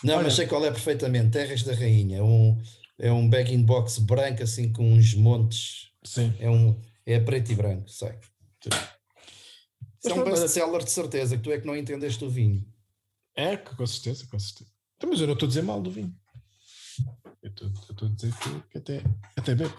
[0.03, 0.23] Não, Olha.
[0.23, 1.31] mas sei qual é perfeitamente.
[1.31, 2.17] Terras da Rainha.
[2.17, 2.61] É um,
[2.97, 5.91] é um bag-in box branco, assim, com uns montes.
[6.03, 6.33] Sim.
[6.39, 8.13] É, um, é preto e branco, sei.
[8.63, 8.69] Sim.
[10.03, 12.65] Isso é um best-seller de certeza, que tu é que não entendeste o vinho.
[13.35, 14.71] É, com certeza, com certeza.
[14.97, 16.15] Então, mas eu não estou a dizer mal do vinho.
[17.41, 19.03] Eu estou a dizer que, que até,
[19.35, 19.73] até bebo.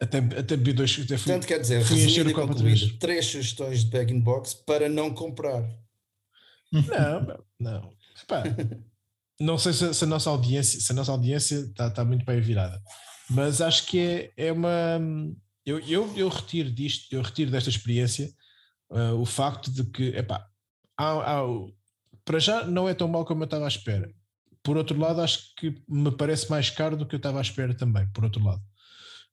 [0.00, 0.92] Até, até bebi dois.
[0.92, 2.92] Até fui, Portanto, quer dizer, fui encher o e copo vez.
[2.98, 5.62] três sugestões de bag in box para não comprar.
[6.72, 7.92] Não, não.
[8.22, 8.44] Epá,
[9.40, 12.40] não sei se, se a nossa audiência, se a nossa audiência está, está muito bem
[12.40, 12.80] virada,
[13.28, 15.00] mas acho que é, é uma.
[15.64, 18.30] Eu, eu, eu retiro disto, eu retiro desta experiência
[18.90, 20.46] ah, o facto de que, epá,
[20.96, 21.42] há, há
[22.24, 24.12] para já não é tão mal como eu estava à espera.
[24.62, 27.74] Por outro lado, acho que me parece mais caro do que eu estava à espera
[27.74, 28.62] também, por outro lado.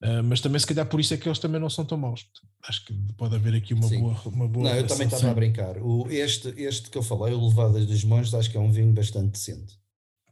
[0.01, 2.25] Ah, mas também, se calhar, por isso é que eles também não são tão maus.
[2.67, 3.99] Acho que pode haver aqui uma Sim.
[4.01, 4.69] boa, uma boa.
[4.69, 5.77] Não, eu também estava a brincar.
[5.79, 8.93] O, este, este que eu falei, o Levadas dos Monges, acho que é um vinho
[8.93, 9.73] bastante decente.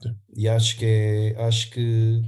[0.04, 0.16] Sim.
[0.36, 2.22] E acho que é, acho que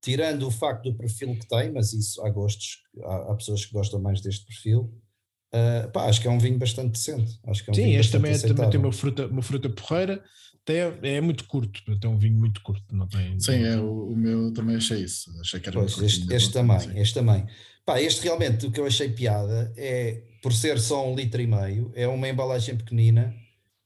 [0.00, 3.72] tirando o facto do perfil que tem, mas isso há gostos, há, há pessoas que
[3.72, 4.90] gostam mais deste perfil.
[5.52, 7.38] ah, pá, acho que é um vinho bastante decente.
[7.46, 10.22] Acho que é um Sim, este também, é- também tem uma fruta, uma fruta porreira,
[10.72, 13.40] tem, é muito curto, tem um vinho muito curto, não tem.
[13.40, 15.30] Sim, é, o, o meu também achei isso.
[15.40, 16.98] Achei que era Pois, muito este, curtinho, este também, sim.
[16.98, 17.46] este também.
[17.86, 21.46] Pá, este realmente, o que eu achei piada é, por ser só um litro e
[21.46, 23.34] meio, é uma embalagem pequenina.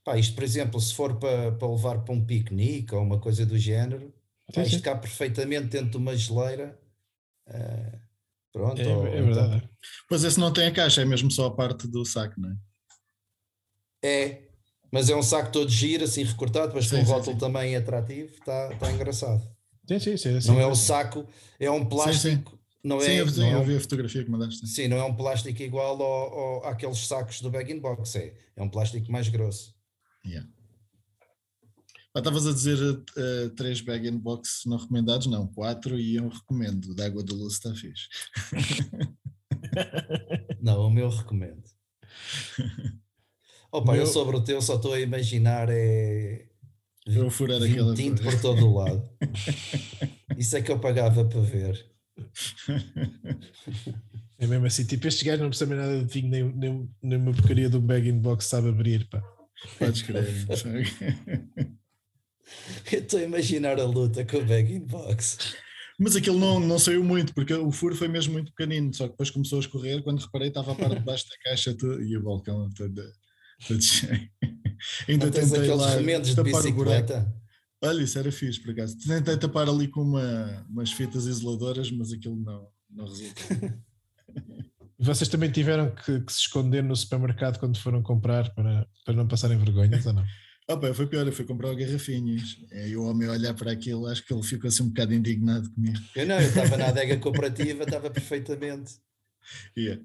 [0.05, 3.47] Pá, isto, por exemplo, se for para, para levar para um piquenique ou uma coisa
[3.47, 4.13] do género,
[4.53, 4.83] pá, Sim, isto sim.
[4.83, 6.77] cabe perfeitamente dentro de uma geleira.
[7.47, 7.99] Ah,
[8.53, 9.69] pronto, É, ou é então- verdade.
[10.09, 12.57] Pois esse não tem a caixa, é mesmo só a parte do saco, não é?
[14.05, 14.43] É,
[14.93, 17.39] mas é um saco todo giro, assim recortado, com Sim, um sim, rótulo sim.
[17.41, 19.43] também atrativo, está tá engraçado.
[19.89, 20.49] Sim, sim, sim, sim.
[20.49, 21.27] não é o saco,
[21.59, 22.57] é um plástico.
[22.85, 24.67] Não sim, é, eu, sim, não é eu um vi a fotografia que mandaste.
[24.67, 28.35] Sim, não é um plástico igual ao, ao- àqueles sacos do bag in box, é,
[28.57, 29.75] é um plástico mais grosso.
[30.27, 30.49] Yeah.
[32.15, 32.77] Ah, Estavas a dizer
[33.17, 35.27] eh, três bag in box não recomendados?
[35.27, 36.91] Não, quatro e eu recomendo.
[36.91, 38.09] O da água do Luz está fixe.
[40.61, 41.63] Não, o meu recomendo.
[43.73, 46.45] Opa, Meu- eu sobre o teu só estou a imaginar é
[47.07, 47.95] Eu vou furar aquela.
[47.95, 49.09] tinto por todo o lado.
[50.37, 51.85] Isso é que eu pagava para ver.
[54.39, 57.33] É mesmo assim, tipo, estes gajos não percebem nada de vinho, nem, nem, nem uma
[57.33, 59.23] porcaria do bag in box sabe abrir, pá.
[59.79, 60.25] Podes crer.
[62.93, 65.39] Eu estou a imaginar a luta com o bag in box.
[65.99, 69.13] Mas aquilo não, não saiu muito, porque o furo foi mesmo muito pequenino, só que
[69.13, 70.03] depois começou a escorrer.
[70.03, 73.01] Quando reparei, estava a parte de baixo da caixa to- e o balcão todo.
[75.09, 77.03] Ainda Não tens tentei aqueles lá remendos de tapar o buraco.
[77.03, 77.43] bicicleta?
[77.85, 78.97] Olha, isso era fixe, por acaso.
[78.99, 83.71] Tentei tapar ali com uma, umas fitas isoladoras, mas aquilo não, não resultou.
[84.99, 89.15] E vocês também tiveram que, que se esconder no supermercado quando foram comprar para, para
[89.15, 90.25] não passarem vergonhas ou não?
[90.69, 92.57] Ah, pá, foi pior, eu fui comprar garrafinhas.
[92.71, 95.69] E o homem a olhar para aquilo, acho que ele ficou assim um bocado indignado
[95.71, 95.99] comigo.
[96.15, 98.95] Eu não, eu estava na adega cooperativa, estava perfeitamente.
[99.77, 100.01] Yeah.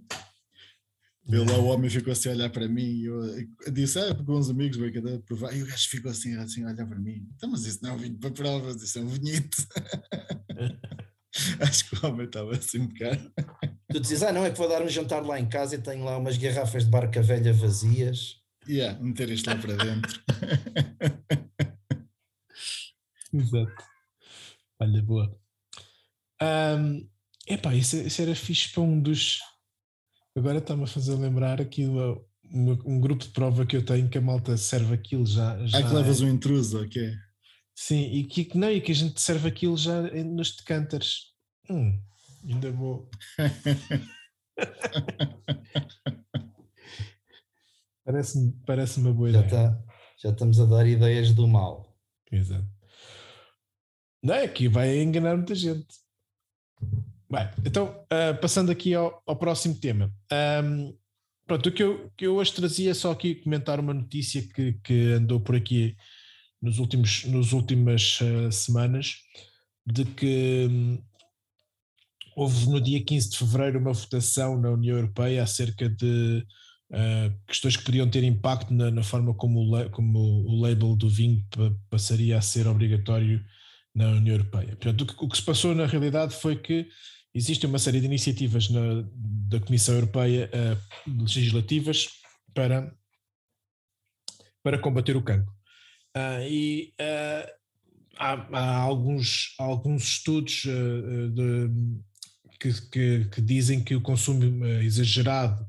[1.27, 3.21] Ele lá, o homem ficou assim a olhar para mim e eu,
[3.65, 5.55] eu disse, ah, com uns amigos, cada provar.
[5.55, 7.27] E o gajo ficou assim, assim a olhar para mim.
[7.35, 9.57] Então, mas isso não é um vinho para provas, isso é um vinhito.
[11.59, 13.31] Acho que o homem estava assim um bocado.
[13.91, 16.03] Tu dizes, ah, não, é que vou dar um jantar lá em casa e tenho
[16.03, 18.37] lá umas garrafas de barca velha vazias.
[18.67, 20.21] Yeah, meter isto lá para dentro.
[23.33, 23.83] Exato.
[24.79, 25.39] Olha, boa.
[26.41, 27.07] Ahm,
[27.47, 29.39] epá, isso, isso era fixe para um dos.
[30.37, 32.21] Agora está-me a fazer lembrar aqui uma,
[32.51, 35.57] uma- um grupo de prova que eu tenho que a malta serve aquilo já.
[35.65, 37.11] já Ah, que levas um intruso, ok?
[37.75, 41.33] Sim, e que, não, e que a gente serve aquilo já nos decanters.
[41.69, 41.99] Hum,
[42.47, 43.09] ainda vou.
[48.05, 49.51] Parece-me parece uma boa Já, ideia.
[49.71, 49.83] tá,
[50.21, 51.93] já estamos a dar ideias do mal.
[52.31, 52.65] Exato.
[54.23, 55.87] Não é que vai enganar muita gente.
[57.29, 60.11] Bem, então, ah, passando aqui ao, ao próximo tema.
[60.31, 60.93] Ahm,
[61.45, 64.73] pronto, o que eu, que eu hoje trazia é só aqui comentar uma notícia que,
[64.83, 65.95] que andou por aqui
[66.61, 69.15] nos últimos, nos últimas ah, semanas,
[69.85, 71.03] de que hum,
[72.35, 76.45] houve no dia 15 de fevereiro uma votação na União Europeia acerca de
[76.93, 81.09] ah, questões que podiam ter impacto na, na forma como o, como o label do
[81.09, 83.43] vinho pa- passaria a ser obrigatório
[83.93, 84.77] na União Europeia.
[84.77, 86.87] Portanto, o que, o que se passou na realidade foi que
[87.37, 89.03] existe uma série de iniciativas na-
[89.49, 90.77] da Comissão Europeia ah,
[91.07, 92.07] legislativas
[92.53, 92.93] para,
[94.63, 95.51] para combater o cancro.
[96.15, 97.47] Ah, e ah,
[98.17, 102.01] há, há alguns, alguns estudos ah, ah, de-
[102.59, 105.65] que, que- que dizem que o consumo ah, exagerado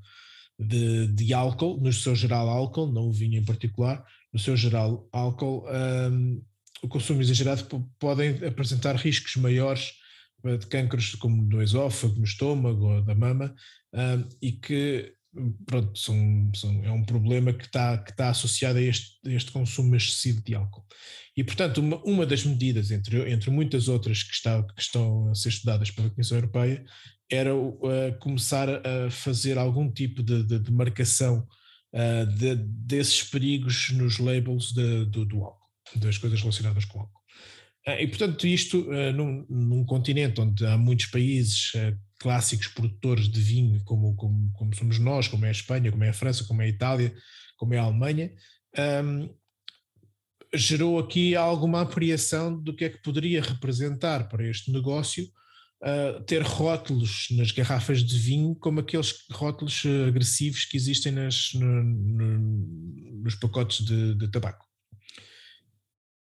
[0.59, 5.09] de, de álcool, no seu geral álcool, não o vinho em particular, no seu geral
[5.12, 6.41] álcool, ahm,
[6.83, 9.98] o consumo exagerado po- podem apresentar riscos maiores eh,
[10.45, 13.55] de cânceres como no esófago, no estômago ou da mama,
[13.93, 15.12] ahm, e que
[15.66, 19.51] pronto, são, são- é um problema que está, que está associado a este, a este
[19.53, 20.84] consumo excessivo de álcool.
[21.36, 25.34] E, portanto, uma, uma das medidas, entre, entre muitas outras que, está, que estão a
[25.34, 26.84] ser estudadas pela Comissão Europeia,
[27.30, 27.51] era
[28.20, 31.47] começar a fazer algum tipo de, de, de marcação
[32.39, 35.66] de, desses perigos nos labels do, do álcool,
[35.97, 37.18] das coisas relacionadas com álcool.
[38.01, 41.72] E, portanto, isto num, num, continente onde há muitos países
[42.18, 46.09] clássicos produtores de vinho, como, como, como, somos nós, como é a Espanha, como é
[46.09, 47.14] a França, como é a Itália,
[47.57, 48.32] como é a Alemanha,
[49.05, 49.28] um,
[50.55, 55.24] gerou aqui alguma apreensão do que é que poderia representar para este negócio
[55.82, 61.84] uh, ter rótulos nas garrafas de vinho como aqueles rótulos agressivos que existem nas, no,
[61.84, 62.39] no,
[63.22, 64.68] nos pacotes de, de tabaco.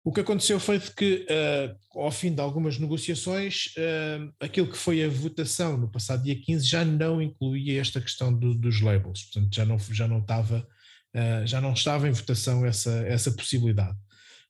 [0.06, 5.04] O que aconteceu foi que, uh, ao fim de algumas negociações, uh, aquilo que foi
[5.04, 9.56] a votação no passado dia 15 já não incluía esta questão do, dos labels, portanto
[9.56, 13.98] já não, já não estava uh, já não estava em votação essa, essa possibilidade.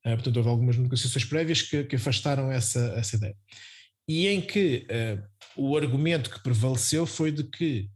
[0.03, 3.38] portanto, houve algumas negociações prévias que, que afastaram essa, essa ideia.
[4.10, 4.86] E em que
[5.56, 7.89] o argumento que prevaleceu foi de que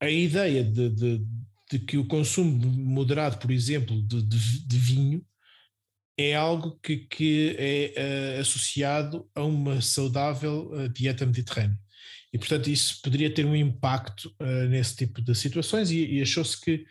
[0.00, 1.26] a ideia de, de,
[1.70, 5.22] de, que o consumo moderado, por exemplo, de, de vinho
[6.30, 11.78] é algo que, que é uh, associado a uma saudável uh, dieta mediterrânea.
[12.32, 16.60] E, portanto, isso poderia ter um impacto uh, nesse tipo de situações, e, e achou-se
[16.60, 16.84] que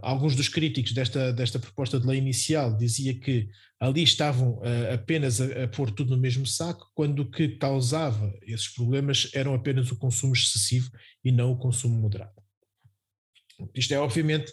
[0.00, 3.48] alguns dos críticos desta, desta proposta de lei inicial dizia que
[3.80, 4.62] ali estavam
[4.94, 9.52] apenas a, a, pôr tudo no mesmo saco, quando o que causava esses problemas eram
[9.52, 10.88] apenas o consumo excessivo
[11.24, 12.40] e não o consumo moderado.
[13.74, 14.52] Isto é, obviamente,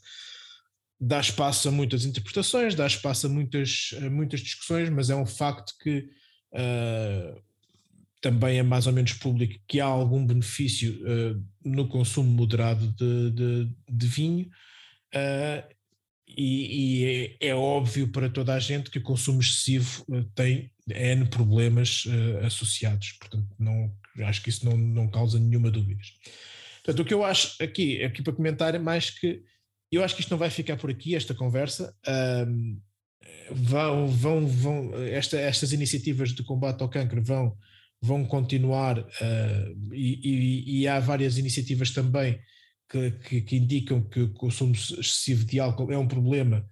[0.99, 5.25] dá espaço a muitas interpretações, dá espaço a muitas, a muitas discussões, mas é um
[5.25, 6.09] facto que
[6.53, 7.41] uh,
[8.19, 13.31] também é mais ou menos público que há algum benefício uh, no consumo moderado de,
[13.31, 14.49] de, de vinho.
[15.13, 15.77] Uh,
[16.27, 21.25] e, e é, é, óbvio para toda a gente que o consumo excessivo tem N
[21.29, 22.03] problemas
[22.43, 23.95] associados, portanto, não,
[24.25, 26.01] acho que isso não, não causa nenhuma dúvida.
[26.83, 29.41] Portanto, o que eu acho aqui, aqui para comentar é mais que
[29.91, 31.95] eu acho que isto não vai ficar por aqui, esta conversa.
[32.47, 32.79] Um,
[33.51, 37.57] vão, vão, vão, esta, estas iniciativas de combate ao cancro vão,
[38.01, 42.39] vão continuar uh, e, e, e, há várias iniciativas também
[42.89, 46.67] que, que, que, indicam que o consumo excessivo de álcool é um problema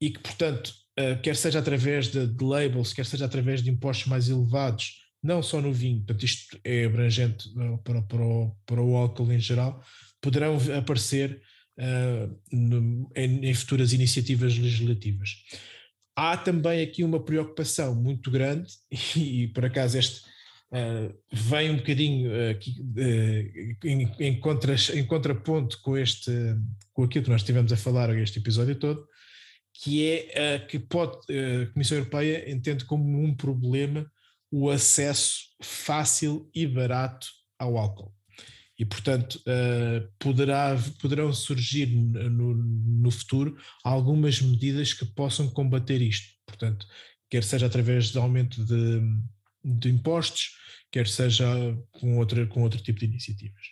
[0.00, 4.06] e que, portanto, uh, quer seja através de, de, labels, quer seja através de impostos
[4.06, 8.82] mais elevados, não só no vinho, portanto, isto é abrangente uh, para, para, o, para
[8.82, 9.82] o álcool em geral,
[10.20, 11.40] poderão aparecer
[11.78, 12.38] uh,
[13.14, 15.30] em, em, futuras iniciativas legislativas.
[16.14, 18.72] Há também aqui uma preocupação muito grande,
[19.16, 20.20] e, e por acaso este
[20.72, 24.40] uh, vem um bocadinho aqui, uh, em, em,
[24.94, 26.30] em contraponto com, este,
[26.92, 29.06] com aquilo que nós estivemos a falar este episódio todo,
[29.74, 34.08] que é que pode, a Comissão Europeia entende como um problema
[34.50, 37.26] o acesso fácil e barato
[37.58, 38.14] ao álcool
[38.82, 46.32] e, portanto, uh, poderá, poderão surgir no, no, futuro algumas medidas que possam combater isto.
[46.44, 46.84] Portanto,
[47.30, 49.00] quer seja através de aumento de,
[49.64, 50.56] de impostos,
[50.90, 51.46] quer seja
[51.92, 53.62] com, outra, com outro tipo de iniciativas.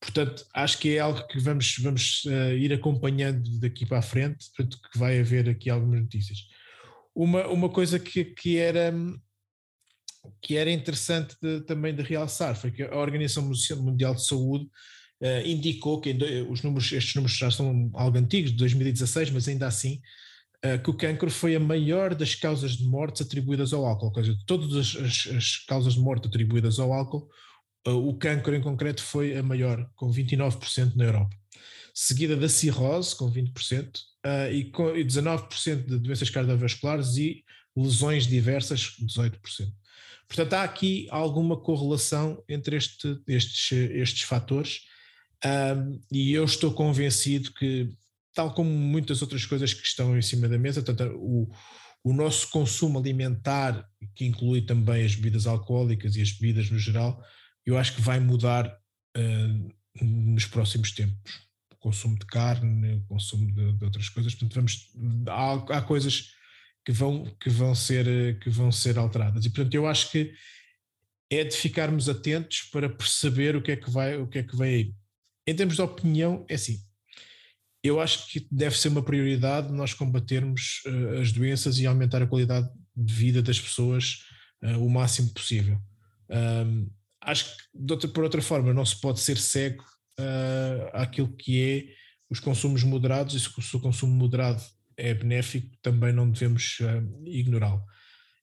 [0.00, 4.50] Portanto, acho que é algo que vamos, vamos uh, ir acompanhando daqui para a frente,
[4.56, 6.38] portanto, que vai haver aqui algumas notícias.
[7.14, 8.92] Uma, uma coisa que, que era
[10.40, 15.46] que era interessante de, também de realçar foi que a Organização Mundial de Saúde uh,
[15.46, 16.16] indicou que
[16.48, 20.00] os números, estes números já são algo antigos, de 2016, mas ainda assim,
[20.64, 24.14] uh, que o cancro foi a maior das causas de mortes atribuídas ao álcool, ou
[24.14, 27.28] seja, de todas as, as, as causas de morte atribuídas ao álcool,
[27.86, 31.36] uh, o cancro em concreto foi a maior, com 29% na Europa.
[31.92, 33.90] Seguida da cirrose, com 20%,
[34.52, 37.44] e, com, e 19% de doenças cardiovasculares e
[37.76, 39.72] lesões diversas, 18%.
[40.30, 44.82] Portanto, há aqui alguma correlação entre este, estes, estes fatores
[45.44, 47.90] um, e eu estou convencido que,
[48.32, 51.50] tal como muitas outras coisas que estão em cima da mesa, portanto, o,
[52.04, 57.20] o nosso consumo alimentar, que inclui também as bebidas alcoólicas e as bebidas no geral,
[57.66, 58.72] eu acho que vai mudar
[59.16, 61.40] uh, nos próximos tempos.
[61.72, 64.92] O consumo de carne, o consumo de, de outras coisas, portanto, vamos,
[65.26, 66.34] há, há coisas
[66.84, 69.44] que vão, que vão, ser, que vão ser alteradas.
[69.44, 70.32] E portanto eu acho que
[71.30, 74.56] é de ficarmos atentos para perceber o que é que vai, o que é que
[74.56, 74.94] vem aí.
[75.46, 76.78] Em termos de opinião, é assim.
[77.82, 82.26] Eu acho que deve ser uma prioridade nós combatermos uh, as doenças e aumentar a
[82.26, 84.24] qualidade de vida das pessoas
[84.62, 85.80] uh, o máximo possível.
[86.28, 86.90] Um,
[87.22, 89.82] acho que, outra, por outra forma, não se pode ser cego
[90.18, 91.94] uh, àquilo que é
[92.28, 94.62] os consumos moderados, e se o consumo moderado
[95.00, 97.82] é benéfico, também não devemos uh, ignorá-lo.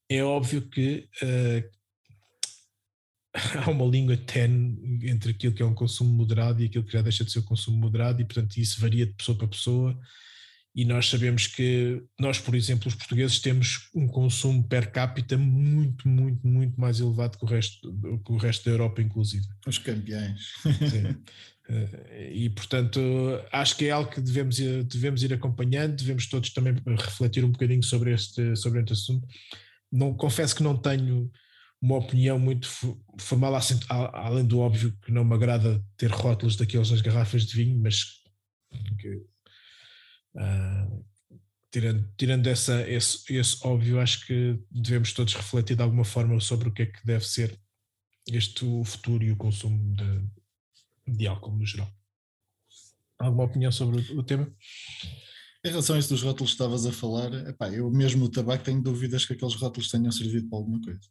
[0.10, 1.78] É óbvio que uh,
[3.64, 7.02] há uma língua ten entre aquilo que é um consumo moderado e aquilo que já
[7.02, 10.00] deixa de ser um consumo moderado, e portanto isso varia de pessoa para pessoa.
[10.76, 16.08] E nós sabemos que nós, por exemplo, os portugueses, temos um consumo per capita muito,
[16.08, 17.92] muito, muito mais elevado que o resto,
[18.24, 19.44] que o resto da Europa, inclusive.
[19.66, 20.54] Os campeões.
[20.62, 21.18] Sim.
[21.70, 23.00] Eh, e portanto
[23.52, 27.52] acho que é algo que devemos ir, devemos ir acompanhando, devemos todos também refletir um
[27.52, 29.28] bocadinho sobre este, sobre este assunto.
[29.92, 31.32] Não, confesso que não tenho
[31.82, 32.68] uma opinião muito
[33.20, 37.56] formada, assim, além do óbvio que não me agrada ter rótulos daqueles nas garrafas de
[37.56, 38.04] vinho, mas
[39.00, 39.16] que,
[40.36, 41.06] uh,
[41.72, 46.70] tirando, tirando essa, esse, esse óbvio, acho que devemos todos refletir de alguma forma sobre
[46.70, 47.58] o que é que deve ser
[48.32, 50.28] este o futuro e o consumo de,
[51.08, 51.92] de álcool no geral.
[53.20, 54.52] Alguma opinião sobre o, o tema?
[55.66, 58.64] Em relação a isso dos rótulos que estavas a falar, epá, eu mesmo o tabaco
[58.64, 61.02] tenho dúvidas que aqueles rótulos tenham servido para alguma coisa.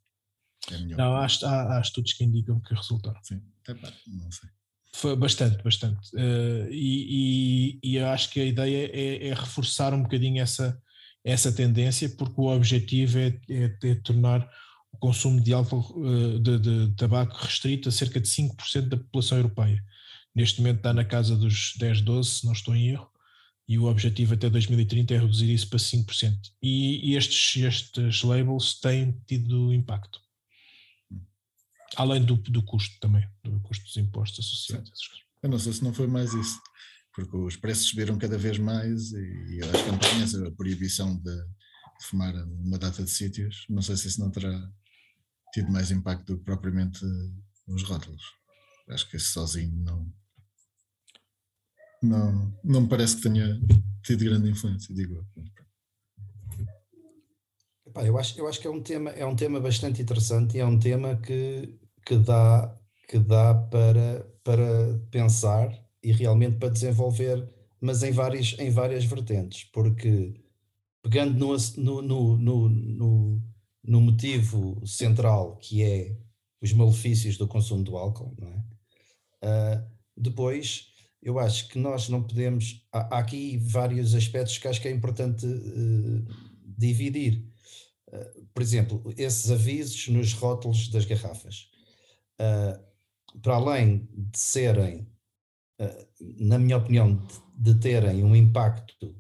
[0.71, 3.21] É não, há, há, há, estudos que indicam que resultaram.
[3.23, 4.49] Sim, epá, não sei.
[4.95, 6.09] Foi bastante, bastante.
[6.15, 10.81] Uh, e, e, e, eu acho que a ideia é, é, reforçar um bocadinho essa,
[11.23, 14.49] essa tendência, porque o objetivo é, é, é tornar
[14.97, 19.39] o consumo de álcool, uh, de, de, tabaco restrito a cerca de 5% da população
[19.39, 19.85] europeia.
[20.35, 23.11] Neste momento está na casa dos 10, 12, se não estou em erro,
[23.69, 26.37] e o objetivo até 2030 é reduzir isso para 5%.
[26.63, 30.21] E, e estes, estes labels têm tido impacto.
[31.97, 34.91] Além do, do custo também, do custo dos impostos associados.
[35.43, 36.61] Eu não sei se não foi mais isso,
[37.15, 42.07] porque os preços subiram cada vez mais e, que não tem a proibição de, de
[42.07, 43.65] fumar numa data de sítios.
[43.69, 44.71] Não sei se isso não terá
[45.57, 47.01] tido mais impacto do que propriamente
[47.67, 48.23] os rótulos.
[48.91, 50.13] Acho que esse sozinho não,
[52.03, 53.59] não, não me parece que tenha
[54.03, 55.27] tido grande influência, digo.
[57.87, 60.61] Epá, eu, acho, eu acho que é um tema, é um tema bastante interessante e
[60.61, 62.79] é um tema que, que dá,
[63.09, 67.49] que dá para, para pensar e realmente para desenvolver,
[67.81, 70.39] mas em várias, em várias vertentes, porque
[71.03, 73.43] pegando no, no, no, no,
[73.87, 76.17] no motivo central que é
[76.61, 78.65] os malefícios do consumo do álcool, não é?
[79.43, 80.89] Uh, depois
[81.23, 82.85] eu acho que nós não podemos.
[82.93, 86.27] Há, há aqui vários aspectos que acho que é importante uh,
[86.65, 87.45] dividir.
[88.09, 91.71] Uh, por exemplo, esses avisos nos rótulos das garrafas.
[93.43, 95.07] Para além de serem,
[96.39, 99.15] na minha opinião, de, de, terem um impacto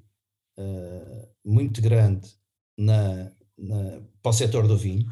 [1.42, 2.28] muito grande
[2.76, 5.06] na, na, para o setor do vinho,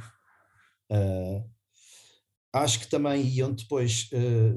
[2.52, 4.08] acho que também iam depois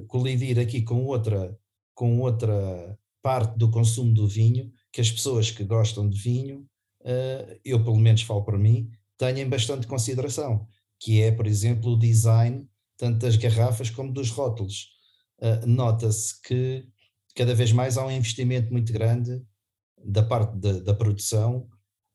[0.08, 1.58] colidir aqui com outra
[1.96, 6.68] com outra parte do consumo do vinho que as pessoas que gostam de vinho,
[7.02, 10.68] uh, eu pelo menos falo para mim, tenham bastante consideração,
[11.00, 14.90] que é, por exemplo, o design tanto das garrafas como dos rótulos.
[15.40, 16.88] Uh, Nota-se que
[17.36, 19.42] cada vez mais há um investimento muito grande
[20.04, 21.68] da parte da, da produção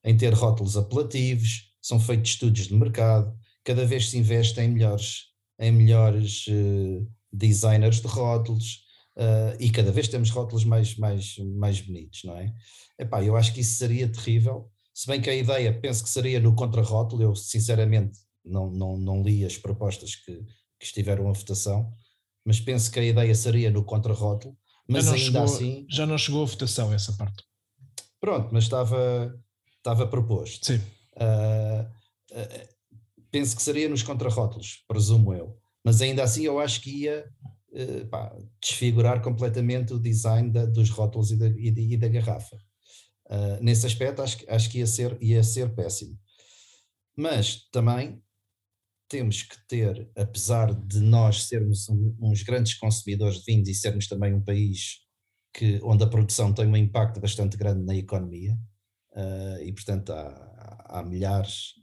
[0.04, 5.26] em ter rótulos apelativos, são feitos estudos de mercado, cada vez se investe em melhores,
[5.58, 8.82] em melhores uh, designers de rótulos,
[9.14, 12.50] Uh, e cada vez temos rótulos mais, mais, mais bonitos, não é?
[12.98, 16.40] Epá, eu acho que isso seria terrível, se bem que a ideia penso que seria
[16.40, 20.34] no contrarótulo, eu sinceramente não, não, não li as propostas que,
[20.78, 21.92] que estiveram a votação,
[22.44, 24.56] mas penso que a ideia seria no contrarótulo,
[24.88, 25.86] mas ainda chegou, assim...
[25.90, 27.44] Já não chegou a votação essa parte.
[28.20, 29.34] Pronto, mas estava,
[29.82, 30.66] estava proposto.
[30.66, 30.80] Sim.
[31.16, 31.82] Uh,
[32.32, 32.68] uh,
[33.30, 37.28] penso que seria nos contrarótulos, presumo eu, mas ainda assim eu acho que ia
[37.74, 42.56] eh, pá, desfigurar completamente o design da, dos rótulos e da, e, e da garrafa.
[43.26, 46.18] Uh, nesse aspecto, acho, acho que ia ser, ia ser péssimo.
[47.16, 48.22] Mas também
[49.08, 54.06] temos que ter, apesar de nós sermos um, uns grandes consumidores de vinhos e sermos
[54.06, 54.98] também um país
[55.54, 58.54] que, onde a produção tem um impacto bastante grande na economia,
[59.16, 61.74] uh, e portanto há, há milhares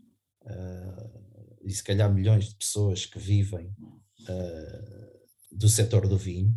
[0.44, 3.68] uh, e se calhar milhões de pessoas que vivem
[4.22, 5.20] uh,
[5.52, 6.56] do setor do vinho,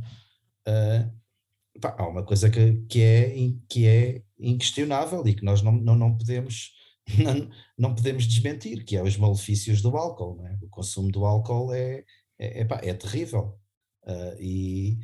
[1.81, 3.35] pá, há uma coisa que, que, é,
[3.69, 6.73] que é inquestionável e que nós não, não, não podemos
[7.19, 10.45] não, não podemos desmentir, que é os malefícios do álcool.
[10.47, 10.59] É?
[10.63, 12.05] O consumo do álcool é,
[12.39, 13.59] é, é, pá, é terrível.
[14.05, 14.99] Uh, e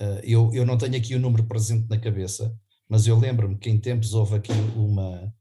[0.00, 2.56] uh, eu, eu não tenho aqui o número presente na cabeça,
[2.90, 5.32] mas eu lembro-me que em tempos houve aqui uma.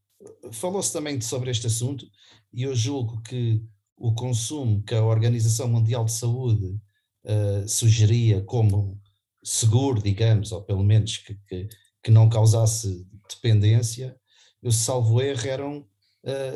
[0.51, 2.07] Falou-se também sobre este assunto,
[2.53, 3.65] e eu julgo que
[3.97, 6.79] o consumo que a Organização Mundial de Saúde
[7.25, 9.01] uh, sugeria como
[9.43, 11.67] seguro, digamos, ou pelo menos que, que,
[12.03, 14.15] que não causasse dependência,
[14.61, 15.87] eu salvo erro, eram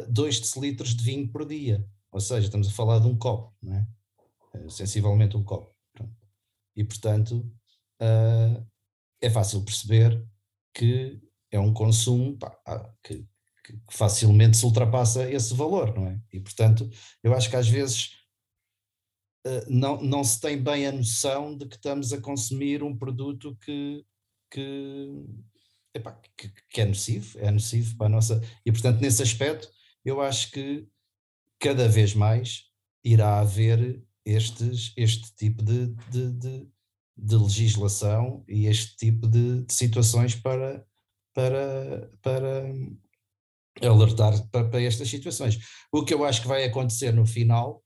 [0.10, 1.84] 2 uh, decilitros de vinho por dia.
[2.12, 3.88] Ou seja, estamos a falar de um copo, não é?
[4.60, 5.74] uh, sensivelmente um copo.
[6.76, 7.38] E portanto
[8.02, 8.66] uh,
[9.22, 10.24] é fácil perceber
[10.74, 11.22] que
[11.52, 12.56] é um consumo pá,
[13.04, 13.26] que,
[13.64, 16.20] que, facilmente se ultrapassa esse valor, não é?
[16.32, 16.90] E portanto
[17.24, 18.24] eu acho que às vezes
[19.68, 24.06] não, não se tem bem a noção de que estamos a consumir um produto que,
[24.50, 25.26] que,
[25.94, 28.42] epá, que, que é nocivo, é nocivo para a nossa.
[28.66, 29.70] E portanto, nesse aspecto,
[30.06, 30.88] eu acho que
[31.60, 32.66] cada vez mais
[33.04, 36.68] irá haver estes, este tipo de, de, de,
[37.16, 40.86] de legislação e este tipo de, de, situações para,
[41.34, 42.74] para, para
[43.82, 45.59] alertar para, para estas situações.
[45.91, 47.84] O que eu acho que vai acontecer no final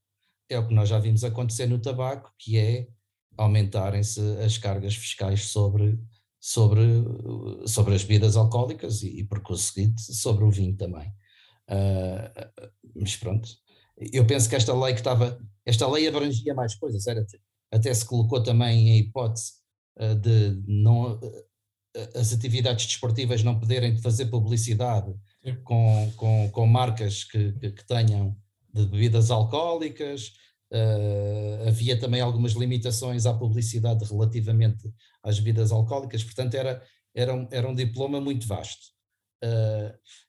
[0.50, 2.88] é o que nós já vimos acontecer no tabaco, que é
[3.38, 6.00] aumentarem-se as cargas fiscais sobre,
[6.40, 6.82] sobre,
[7.68, 11.10] sobre as bebidas alcoólicas e, e por conseguinte, sobre o vinho também.
[11.70, 12.66] Uh,
[12.96, 13.50] mas pronto,
[13.98, 17.26] eu penso que esta lei que estava, esta lei abrangia mais coisas, era,
[17.72, 19.54] até se colocou também a hipótese
[20.00, 21.48] uh, de não, uh,
[22.16, 25.14] as atividades desportivas não poderem fazer publicidade
[25.64, 28.36] com, com, com marcas que, que, que, tenham
[28.74, 30.34] de bebidas alcoólicas,
[31.66, 34.94] havia também algumas limitações à publicidade relativamente
[35.24, 36.84] às bebidas alcoólicas, portanto era,
[37.16, 38.88] era, um, era um diploma muito vasto.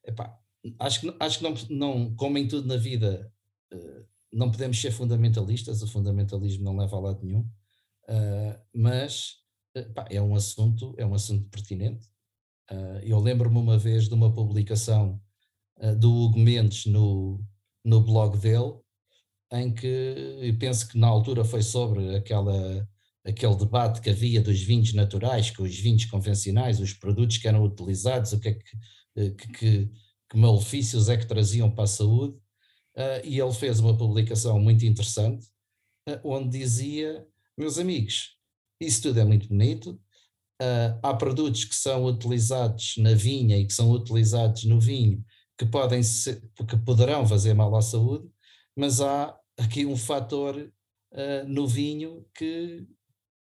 [0.07, 0.39] epá,
[0.79, 3.31] acho que, acho que não, não, como em tudo na vida,
[3.73, 7.41] uh, não podemos ser fundamentalistas, o fundamentalismo não leva a lado nenhum,
[8.09, 9.37] uh, mas
[9.77, 12.09] uh, pá, é um assunto, é um assunto pertinente.
[13.03, 15.21] eu lembro-me uma vez de uma publicação
[15.99, 17.41] do Hugo Mendes no,
[17.85, 18.75] no blog dele,
[19.53, 22.87] em que penso que na altura foi sobre aquela,
[23.25, 27.65] aquele debate que havia dos vinhos naturais, com os vinhos convencionais, os produtos que eram
[27.65, 29.91] utilizados, o que é que, que, que
[30.29, 32.37] que malefícios é que traziam para a saúde,
[32.99, 35.47] uh, e ele fez uma publicação muito interessante,
[36.09, 37.27] uh, onde dizia,
[37.57, 38.37] meus amigos,
[38.81, 39.93] isso tudo é muito bonito,
[40.61, 45.25] uh, há produtos que são utilizados na vinha e que são utilizados no vinho
[45.57, 48.29] que podem ser, que poderão fazer mal à saúde,
[48.77, 50.73] mas há aqui um fator
[51.49, 52.87] no vinho que,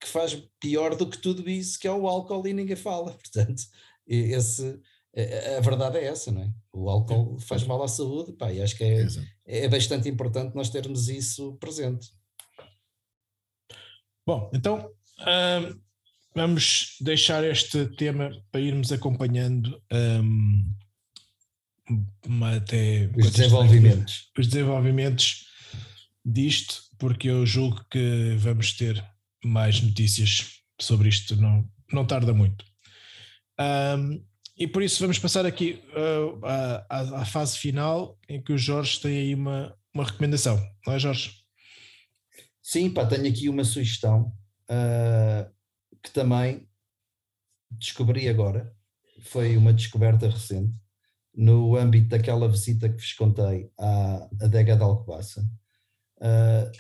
[0.02, 3.64] que faz pior do que tudo isso, que é o álcool e ninguém fala, portanto,
[4.06, 4.78] esse
[5.58, 6.50] a, verdade é essa, não é?
[6.72, 9.06] O álcool faz mal à saúde, pá, e acho que é,
[9.46, 12.10] é bastante importante nós termos isso presente.
[14.26, 14.90] Bom, então
[15.20, 15.80] hum,
[16.34, 19.82] vamos deixar este tema para irmos acompanhando
[22.56, 24.30] até os desenvolvimentos.
[24.38, 25.48] Os desenvolvimentos
[26.24, 29.04] disto, porque eu julgo que vamos ter
[29.44, 32.64] mais notícias sobre isto, não, não tarda muito.
[33.60, 34.24] Um,
[34.62, 39.02] e por isso vamos passar aqui uh, à, à, fase final em que o Jorge
[39.02, 40.56] tem aí uma, uma recomendação,
[40.86, 41.34] não é Jorge?
[42.62, 44.32] Sim, pá, tenho aqui uma sugestão
[44.70, 45.52] uh,
[46.04, 46.68] que também
[47.72, 48.72] descobri agora,
[49.24, 50.76] foi uma descoberta recente,
[51.34, 55.42] no âmbito daquela visita que vos contei à adega de Alcobaça.
[56.18, 56.72] Uh,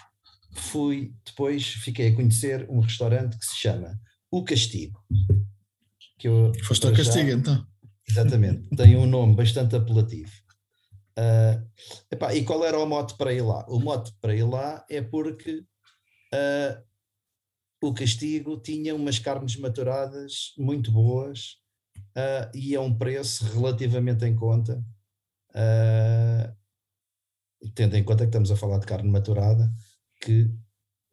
[0.53, 5.03] fui, depois fiquei a conhecer um restaurante que se chama O Castigo.
[6.19, 7.70] Que eu, Foste ao Castigo já, então?
[8.11, 10.31] Exatamente, tem um nome bastante apelativo.
[11.17, 11.67] Uh,
[12.09, 13.65] epá, e qual era o mote para ir lá?
[13.67, 15.59] O mote para ir lá é porque
[16.33, 16.83] uh,
[17.81, 21.57] o castigo tinha umas carnes maturadas muito boas
[22.15, 24.83] uh, e a um preço relativamente em conta,
[27.75, 29.71] tendo em conta que estamos a falar de carne maturada,
[30.21, 30.49] que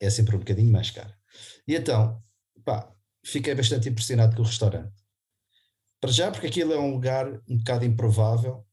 [0.00, 1.18] é sempre um bocadinho mais cara.
[1.66, 2.22] E então,
[2.64, 2.92] pá,
[3.24, 4.97] fiquei bastante impressionado com o restaurante.
[6.00, 8.64] Para já, porque aquilo é um lugar um bocado improvável,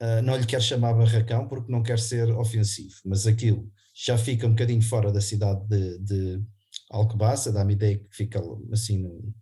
[0.00, 4.46] uh, não lhe quero chamar barracão porque não quer ser ofensivo, mas aquilo já fica
[4.46, 6.42] um bocadinho fora da cidade de, de
[6.90, 8.40] Alcobaça, dá-me ideia que fica
[8.72, 9.34] assim no,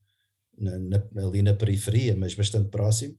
[0.59, 3.17] na, na, ali na periferia, mas bastante próximo,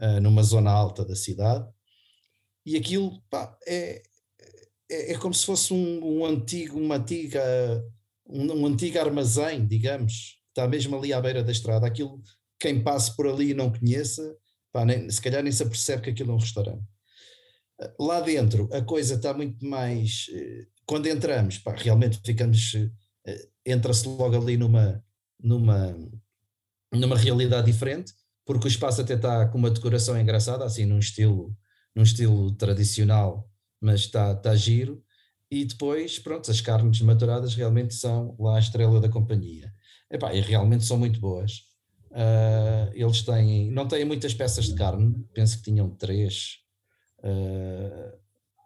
[0.00, 1.68] uh, numa zona alta da cidade,
[2.64, 4.02] e aquilo pá, é,
[4.90, 7.42] é, é, como se fosse um, um antigo, uma antiga,
[8.26, 12.22] um, um antigo armazém, digamos, está mesmo ali à beira da estrada, aquilo
[12.58, 14.36] quem passe por ali e não conheça,
[14.72, 16.84] pá, nem, se calhar nem se apercebe que aquilo é um restaurante.
[17.98, 20.26] Lá dentro a coisa está muito mais.
[20.32, 22.74] Eh, quando entramos, pá, realmente ficamos.
[23.26, 25.04] Eh, entra-se logo ali numa,
[25.40, 25.96] numa,
[26.92, 28.12] numa realidade diferente,
[28.44, 31.56] porque o espaço até está com uma decoração engraçada, assim num estilo,
[31.94, 33.48] num estilo tradicional,
[33.80, 35.02] mas está, está giro.
[35.50, 39.72] E depois, pronto, as carnes maturadas realmente são lá a estrela da companhia.
[40.10, 41.62] Epá, e realmente são muito boas.
[42.10, 46.58] Uh, eles têm, não têm muitas peças de carne, penso que tinham três
[47.18, 48.18] uh,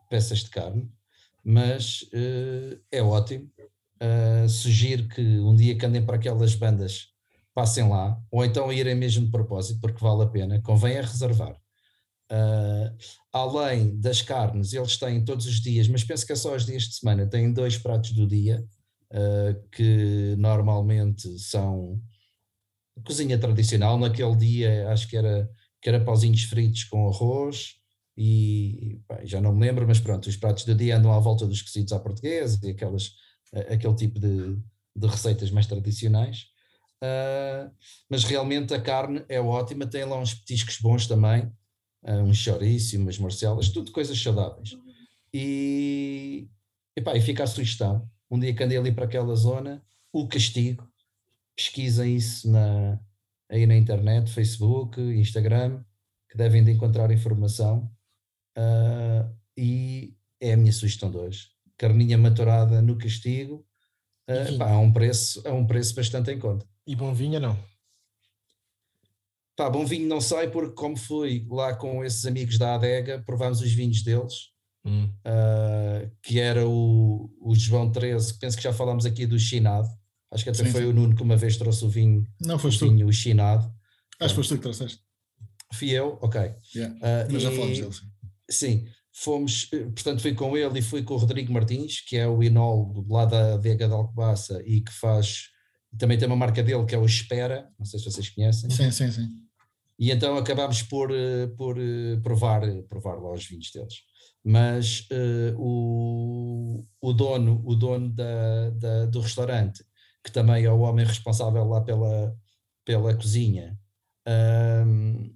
[0.09, 0.89] peças de carne,
[1.45, 3.51] mas uh, é ótimo.
[4.49, 7.07] Sugiro que um dia que andem para aquelas bandas
[7.55, 11.57] passem lá, ou então irem mesmo de propósito, porque vale a pena, convém a reservar.
[13.33, 16.83] Além das carnes, eles têm todos os dias, mas penso que é só os dias
[16.83, 18.67] de semana, têm dois pratos do dia,
[19.71, 22.03] que normalmente são
[23.05, 23.99] cozinha tradicional.
[23.99, 25.51] Naquele dia acho que era,
[25.81, 27.77] que era pauzinhos fritos com arroz,
[28.17, 31.63] e já não me lembro, mas pronto, os pratos do dia andam à volta dos
[31.63, 33.13] cozidos à portuguesa e aquelas,
[33.71, 34.57] aquele tipo de,
[34.95, 36.47] de receitas mais tradicionais.
[37.03, 37.73] Uh,
[38.09, 41.51] mas realmente a carne é ótima, tem lá uns petiscos bons também,
[42.05, 44.77] uh, uns chouriço, umas morcelas, tudo coisas saudáveis.
[45.35, 46.49] E,
[46.95, 50.87] epá, e fica a sugestão, um dia que andei ali para aquela zona, o castigo,
[51.57, 52.99] pesquisem isso na,
[53.51, 55.83] aí na internet, Facebook, Instagram,
[56.31, 57.91] que devem de encontrar informação.
[58.57, 61.49] Uh, e é a minha sugestão de hoje.
[61.77, 63.67] Carninha maturada no castigo,
[64.29, 66.67] uh, pá, é, um preço, é um preço bastante em conta.
[66.87, 67.59] E bom vinho não?
[69.57, 73.61] Pá, bom vinho não sei, porque como fui lá com esses amigos da adega, provámos
[73.61, 74.51] os vinhos deles,
[74.85, 75.05] hum.
[75.05, 79.89] uh, que era o, o João 13, penso que já falámos aqui do Chinado,
[80.33, 80.89] acho que até sim, foi sim.
[80.89, 83.73] o Nuno que uma vez trouxe o vinho, não, foste o, vinho, o Chinado.
[84.21, 85.01] Acho que foste tu que trouxeste.
[85.73, 86.41] Fui eu, ok.
[86.75, 86.95] Yeah.
[86.97, 88.07] Uh, Mas já falamos dele, sim.
[88.51, 92.29] Sim, fomos, eh, portanto fui com ele e fui com o Rodrigo Martins, que é
[92.29, 95.53] o inol lá da adega de Alcobaça e que faz
[95.99, 98.71] também tem uma marca dele que é o Espera, não sei se vocês conhecem.
[98.71, 99.29] Sim, sim, sim.
[99.99, 103.95] E então acabámos por, eh, por eh, provar, provar lá os vinhos deles.
[104.45, 109.85] Mas uh, o, o dono, o dono da, da, do restaurante,
[110.25, 112.37] que também é o homem responsável lá pela,
[112.85, 113.79] pela cozinha,
[114.27, 115.35] um,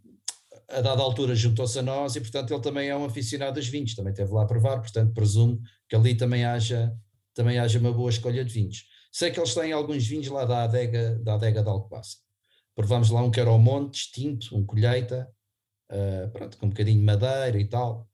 [0.69, 3.95] a dada altura juntou-se a nós e, portanto, ele também é um aficionado dos vinhos,
[3.95, 6.93] também esteve lá a provar, portanto, presumo que ali também haja,
[7.35, 8.85] também haja uma boa escolha de vinhos.
[9.13, 12.19] Sei que eles têm alguns vinhos lá da adega, da adega de Alcobaça.
[12.75, 15.31] Provamos lá um que era o Monte, distinto, um colheita,
[15.91, 18.09] uh, pronto, com um bocadinho de madeira e tal,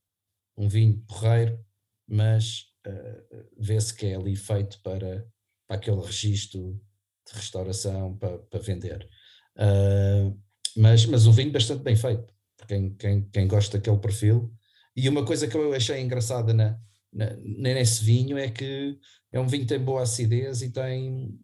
[0.56, 1.58] um vinho porreiro,
[2.06, 5.26] mas uh, vê-se que é ali feito para,
[5.72, 6.78] para aquele registro
[7.26, 9.08] de restauração para, para vender.
[9.56, 10.38] Uh,
[10.76, 14.52] mas, mas um vinho bastante bem feito, para quem, quem, quem gosta daquele perfil.
[14.94, 16.78] E uma coisa que eu achei engraçada na,
[17.10, 18.98] na, nesse vinho é que
[19.32, 21.38] é um vinho que tem boa acidez e tem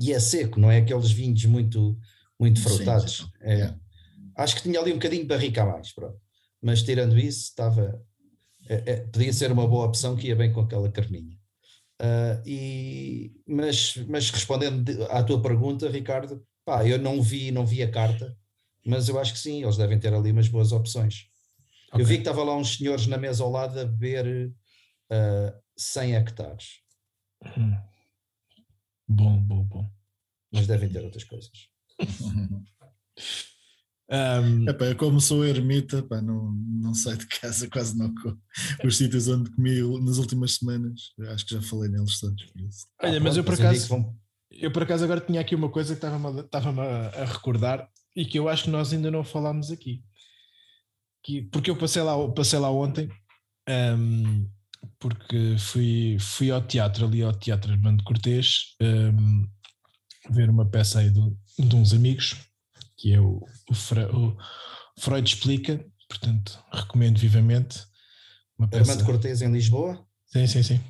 [0.00, 1.98] e é seco, não é aqueles vinhos muito,
[2.38, 3.18] muito frutados.
[3.18, 3.30] Sim, sim.
[3.42, 3.74] É,
[4.34, 6.18] Acho que tinha ali um bocadinho de barrica a mais, pronto.
[6.62, 8.02] mas tirando isso, estava,
[8.66, 11.39] é, é, podia ser uma boa opção que ia bem com aquela carninha.
[12.00, 17.82] Uh, e, mas, mas respondendo à tua pergunta, Ricardo, pá, eu não vi, não vi
[17.82, 18.34] a carta,
[18.86, 21.26] mas eu acho que sim, eles devem ter ali umas boas opções.
[21.88, 22.00] Okay.
[22.00, 24.50] Eu vi que estava lá uns senhores na mesa ao lado a beber
[25.12, 26.80] uh, 100 hectares.
[27.58, 27.76] Hum.
[29.06, 29.90] Bom, bom, bom.
[30.50, 31.68] Mas devem ter outras coisas.
[34.12, 38.12] Um, Epá, eu como sou ermita, pá, não, não saio de casa, quase não
[38.84, 42.44] Os sítios onde comi nas últimas semanas, acho que já falei neles todos.
[43.02, 44.14] Olha, ah, mas eu por acaso,
[44.50, 48.24] eu por acaso agora tinha aqui uma coisa que estava-me estava a, a recordar e
[48.24, 50.02] que eu acho que nós ainda não falámos aqui.
[51.22, 53.08] Que, porque eu passei lá, passei lá ontem
[53.68, 54.48] um,
[54.98, 59.46] porque fui, fui ao teatro, ali ao Teatro Armando Cortês, um,
[60.30, 62.36] ver uma peça aí do, de uns amigos,
[62.96, 64.36] que é o, o, o,
[64.98, 67.82] Freud Explica, portanto, recomendo vivamente.
[68.58, 68.92] Uma peça...
[68.92, 70.04] Armando Cortês em Lisboa?
[70.26, 70.80] Sim, sim, sim.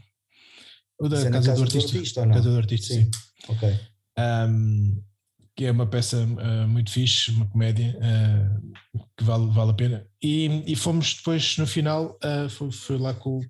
[0.99, 1.93] O da é Casa, do Artista.
[1.93, 3.05] Do artista Casa do Artista, sim.
[3.05, 3.11] sim.
[3.49, 3.81] Ok.
[4.19, 5.03] Um,
[5.57, 10.07] que é uma peça uh, muito fixe, uma comédia uh, que vale, vale a pena.
[10.23, 13.41] E, e fomos depois, no final, uh, foi, foi lá com,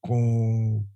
[0.00, 0.86] com,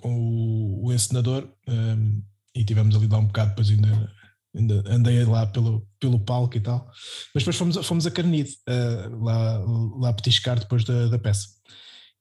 [0.00, 2.22] com o, o encenador um,
[2.54, 4.12] e tivemos ali lá um bocado, depois ainda
[4.54, 6.86] andei lá pelo, pelo palco e tal,
[7.34, 9.58] mas depois fomos, fomos a Carnide uh, lá,
[9.98, 11.48] lá petiscar depois da, da peça.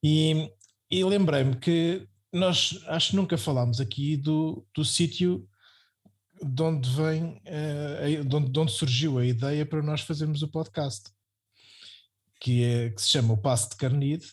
[0.04, 0.52] E,
[0.92, 5.48] e lembrei-me que nós acho que nunca falámos aqui do, do sítio
[6.42, 10.48] de onde vem, uh, de, onde, de onde surgiu a ideia para nós fazermos o
[10.48, 11.10] podcast,
[12.40, 14.28] que, é, que se chama o Passo de Carnide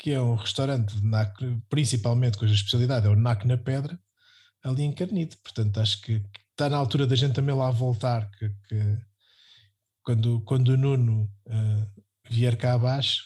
[0.00, 4.00] que é um restaurante NAC, principalmente cuja especialidade é o NAC na Pedra,
[4.62, 5.36] ali em Carnide.
[5.44, 6.22] Portanto, acho que
[6.60, 8.98] está na altura da gente também lá voltar, que, que
[10.02, 13.24] quando, quando o Nuno uh, vier cá abaixo,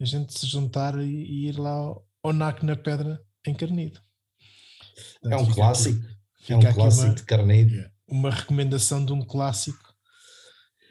[0.00, 4.00] a gente se juntar e, e ir lá ao, ao NAC na Pedra em Carnide.
[5.20, 6.04] Portanto, é um clássico.
[6.42, 7.90] Aqui, é um clássico uma, de Carnide.
[8.08, 9.94] Uma recomendação de um clássico.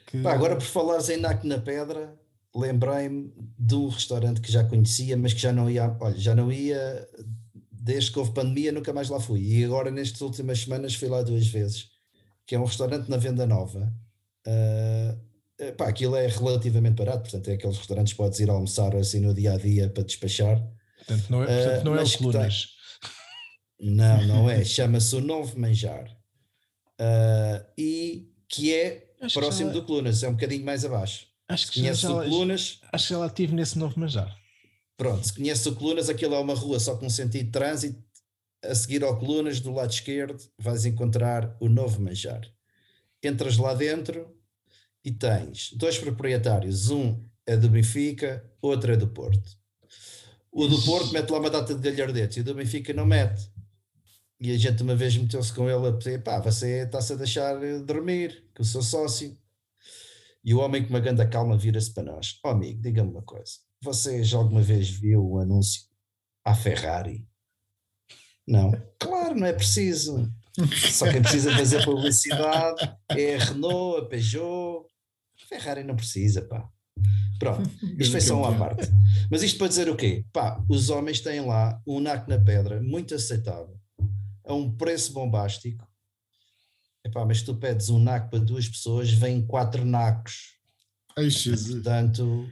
[0.07, 0.21] Que...
[0.21, 2.17] Pá, agora por falares em NAC na Pedra,
[2.55, 6.49] lembrei-me de um restaurante que já conhecia, mas que já não ia, olha, já não
[6.49, 7.07] ia
[7.87, 9.41] desde que houve pandemia, nunca mais lá fui.
[9.41, 11.87] E agora, nestas últimas semanas, fui lá duas vezes,
[12.45, 13.91] que é um restaurante na Venda Nova.
[14.45, 19.21] Uh, pá, aquilo é relativamente barato, portanto, é aqueles restaurantes que podes ir almoçar assim
[19.21, 20.61] no dia a dia para despachar.
[20.97, 22.67] Portanto, não é, portanto, não uh, é o Colunas.
[23.79, 24.63] Não, não é.
[24.65, 26.05] Chama-se o Novo Manjar.
[26.99, 31.25] Uh, e que é acho próximo que do Colunas, é um bocadinho mais abaixo.
[31.47, 32.81] Acho que o Colunas.
[32.91, 34.35] Acho que ela estive nesse Novo Manjar.
[34.97, 38.03] Pronto, se conhece o Colunas, aquilo é uma rua só com sentido de trânsito.
[38.65, 42.41] A seguir ao Colunas, do lado esquerdo, vais encontrar o Novo Manjar.
[43.23, 44.35] Entras lá dentro
[45.05, 46.89] e tens dois proprietários.
[46.89, 49.47] Um é do Benfica, outro é do Porto.
[50.51, 53.51] O do Porto mete lá uma data de galhardetes e o do Benfica não mete.
[54.39, 57.55] E a gente uma vez meteu-se com ele a dizer: pá, você está-se a deixar
[57.83, 59.37] dormir, que eu sou sócio.
[60.43, 63.21] E o homem com uma grande calma vira-se para nós: Ó oh, amigo, diga-me uma
[63.21, 65.83] coisa você já alguma vez viu o anúncio
[66.43, 67.27] à Ferrari?
[68.47, 68.71] Não.
[68.99, 70.31] Claro, não é preciso.
[70.91, 74.85] Só quem precisa fazer publicidade é a Renault, a Peugeot.
[75.43, 76.67] A Ferrari não precisa, pá.
[77.37, 78.89] Pronto, isto foi só uma parte.
[79.29, 80.25] Mas isto para dizer o quê?
[80.33, 83.79] Pá, os homens têm lá um NAC na pedra muito aceitável,
[84.43, 85.87] a um preço bombástico.
[87.05, 90.57] Epá, mas tu pedes um NAC para duas pessoas, vêm quatro NACos.
[91.15, 91.75] Ai, Jesus.
[91.75, 92.49] Portanto,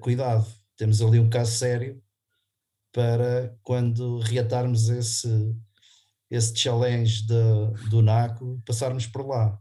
[0.00, 0.46] cuidado,
[0.76, 2.02] temos ali um caso sério
[2.92, 5.28] para quando reatarmos esse,
[6.30, 9.58] esse challenge de, do NACO, passarmos por lá.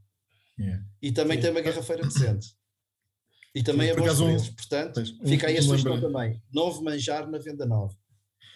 [0.60, 0.85] Yeah.
[1.02, 1.41] E também Sim.
[1.43, 2.56] tem uma garrafeira decente.
[3.56, 4.49] E também Sim, é bons preços.
[4.49, 6.41] Um, Portanto, um, fica aí a sugestão também.
[6.52, 7.95] Novo manjar na venda nova.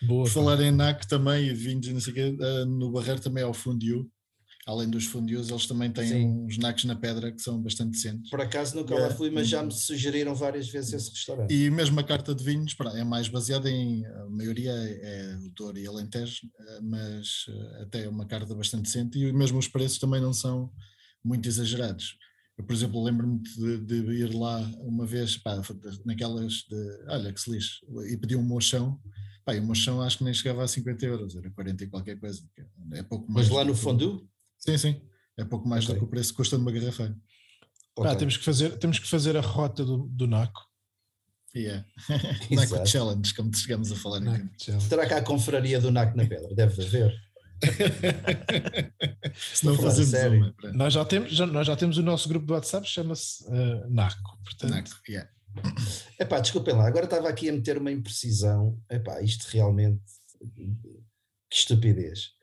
[0.02, 3.22] Boa, Por falar em NAC também, vinhos e não sei o quê, uh, no Barreiro
[3.22, 4.10] também é o fundiu
[4.66, 6.46] além dos fundios, eles também têm Sim.
[6.46, 8.32] uns nacos na pedra que são bastante decentes.
[8.32, 11.54] Por acaso nunca lá fui, mas já me sugeriram várias vezes esse restaurante.
[11.54, 15.78] E mesmo a carta de vinhos é mais baseada em, a maioria é o Douro
[15.78, 20.00] e Alentejo, eh, mas eh, até é uma carta bastante decente e mesmo os preços
[20.00, 20.72] também não são
[21.24, 22.18] muito exagerados.
[22.58, 25.62] Eu, por exemplo, lembro-me de, de, ir lá uma vez, pá,
[26.06, 29.00] naquelas de, olha que se lixe, e pedi um mochão,
[29.44, 32.20] pá, e o mochão acho que nem chegava a 50 euros, era 40 e qualquer
[32.20, 32.42] coisa.
[32.94, 33.48] É pouco mais.
[33.48, 34.28] Mas lá no fundo
[34.66, 35.02] Sim, sim.
[35.38, 35.96] É pouco mais okay.
[35.96, 37.16] do que o preço que custa de uma garrafa.
[37.98, 38.12] Okay.
[38.12, 40.62] Ah, temos, que fazer, temos que fazer a rota do, do NACO.
[41.56, 41.86] Yeah.
[42.52, 44.50] NACO Challenge, como chegamos a falar aqui.
[44.90, 46.54] Terá cá a confraria do NACO na pedra?
[46.54, 47.16] Deve haver.
[49.54, 50.54] Se não fazemos sério.
[50.62, 50.74] uma.
[50.74, 54.38] Nós já, temos, já, nós já temos o nosso grupo do WhatsApp, chama-se uh, NACO.
[54.44, 54.72] Portanto...
[54.72, 55.30] NACO, yeah.
[56.20, 58.78] Epá, desculpem lá, agora estava aqui a meter uma imprecisão.
[58.90, 60.04] Epá, isto realmente.
[61.50, 62.36] Que estupidez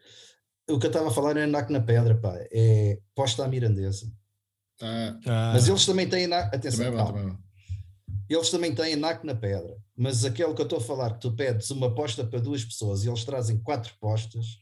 [0.68, 4.10] o que eu estava a falar é NAC na pedra, pá, é posta à mirandesa.
[4.80, 5.52] Ah.
[5.52, 7.52] Mas eles também têm NAC, atenção, também é bom, também é
[8.28, 11.32] eles também têm NAC na pedra, mas aquele que eu estou a falar, que tu
[11.34, 14.59] pedes uma posta para duas pessoas e eles trazem quatro postas,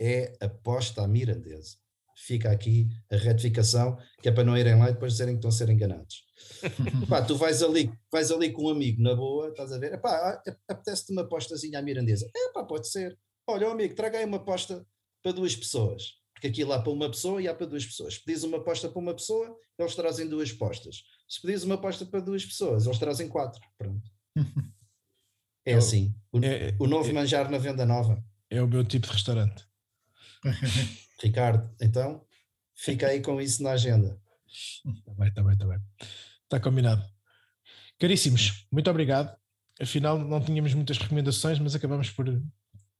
[0.00, 1.76] é a posta à mirandesa.
[2.16, 5.50] Fica aqui a retificação, que é para não irem lá e depois dizerem que estão
[5.50, 6.24] a ser enganados.
[7.02, 9.92] Epá, tu vais ali, vais ali com um amigo na boa, estás a ver?
[9.92, 12.26] Epá, apetece-te uma postazinha à mirandesa.
[12.34, 13.18] Epá, pode ser.
[13.46, 14.86] Olha, amigo, traga aí uma posta
[15.26, 16.14] para duas pessoas.
[16.32, 18.16] Porque aquilo há para uma pessoa e há para duas pessoas.
[18.16, 21.02] Pedis uma aposta para uma pessoa, eles trazem duas postas.
[21.28, 23.60] Se pedis uma aposta para duas pessoas, eles trazem quatro.
[23.76, 24.08] Pronto.
[25.68, 26.14] É assim.
[26.30, 28.24] O, é, o novo é, manjar na venda nova.
[28.48, 29.66] É o meu tipo de restaurante.
[31.20, 32.24] Ricardo, então
[32.72, 34.16] fica aí com isso na agenda.
[34.46, 35.78] Está bem, está bem, está bem.
[36.44, 37.04] Está combinado.
[37.98, 39.36] Caríssimos, muito obrigado.
[39.80, 42.28] Afinal, não tínhamos muitas recomendações, mas acabamos por,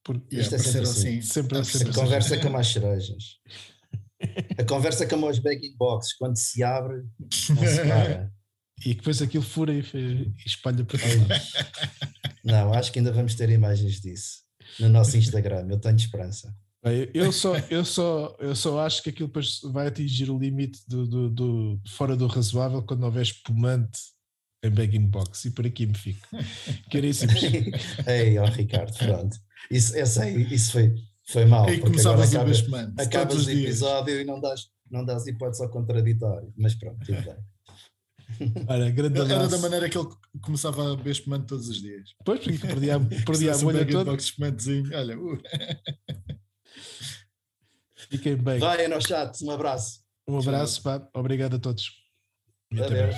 [0.07, 1.21] porque Isto é sempre assim.
[1.21, 2.45] Sempre, sempre, a conversa assim.
[2.45, 3.25] como as cerejas.
[4.57, 7.53] A conversa como os baking boxes, quando se abre, não se
[7.85, 8.33] para.
[8.85, 11.27] E depois aquilo fura e, e espalha para todo
[12.45, 14.45] Não, acho que ainda vamos ter imagens disso
[14.79, 15.67] no nosso Instagram.
[15.69, 16.55] Eu tenho esperança.
[17.13, 19.33] Eu só, eu, só, eu só acho que aquilo
[19.73, 23.99] vai atingir o limite do, do, do fora do razoável quando houver espumante
[24.63, 26.29] em bagging box e por aqui me fico.
[26.93, 27.43] Caríssimos.
[28.07, 29.37] Ei, ó Ricardo, pronto.
[29.71, 30.95] Isso, essa aí, isso foi,
[31.27, 31.69] foi mal.
[31.69, 32.65] E começavas a acabas,
[32.99, 36.53] acabas o episódio e não dás, não dás hipótese ao contraditório.
[36.57, 37.37] Mas pronto, tudo bem.
[38.69, 40.09] Olha, grande Era da maneira que ele
[40.43, 42.11] começava a beber espumante todos os dias.
[42.25, 44.17] Pois, porque perdia, perdia a bolha toda.
[44.95, 45.39] Olha, uh.
[48.11, 48.59] Fiquem bem.
[48.59, 50.01] Vai, no chat, um abraço.
[50.29, 51.09] Um abraço, pá.
[51.15, 51.91] Obrigado a todos.
[52.73, 53.17] Adeus.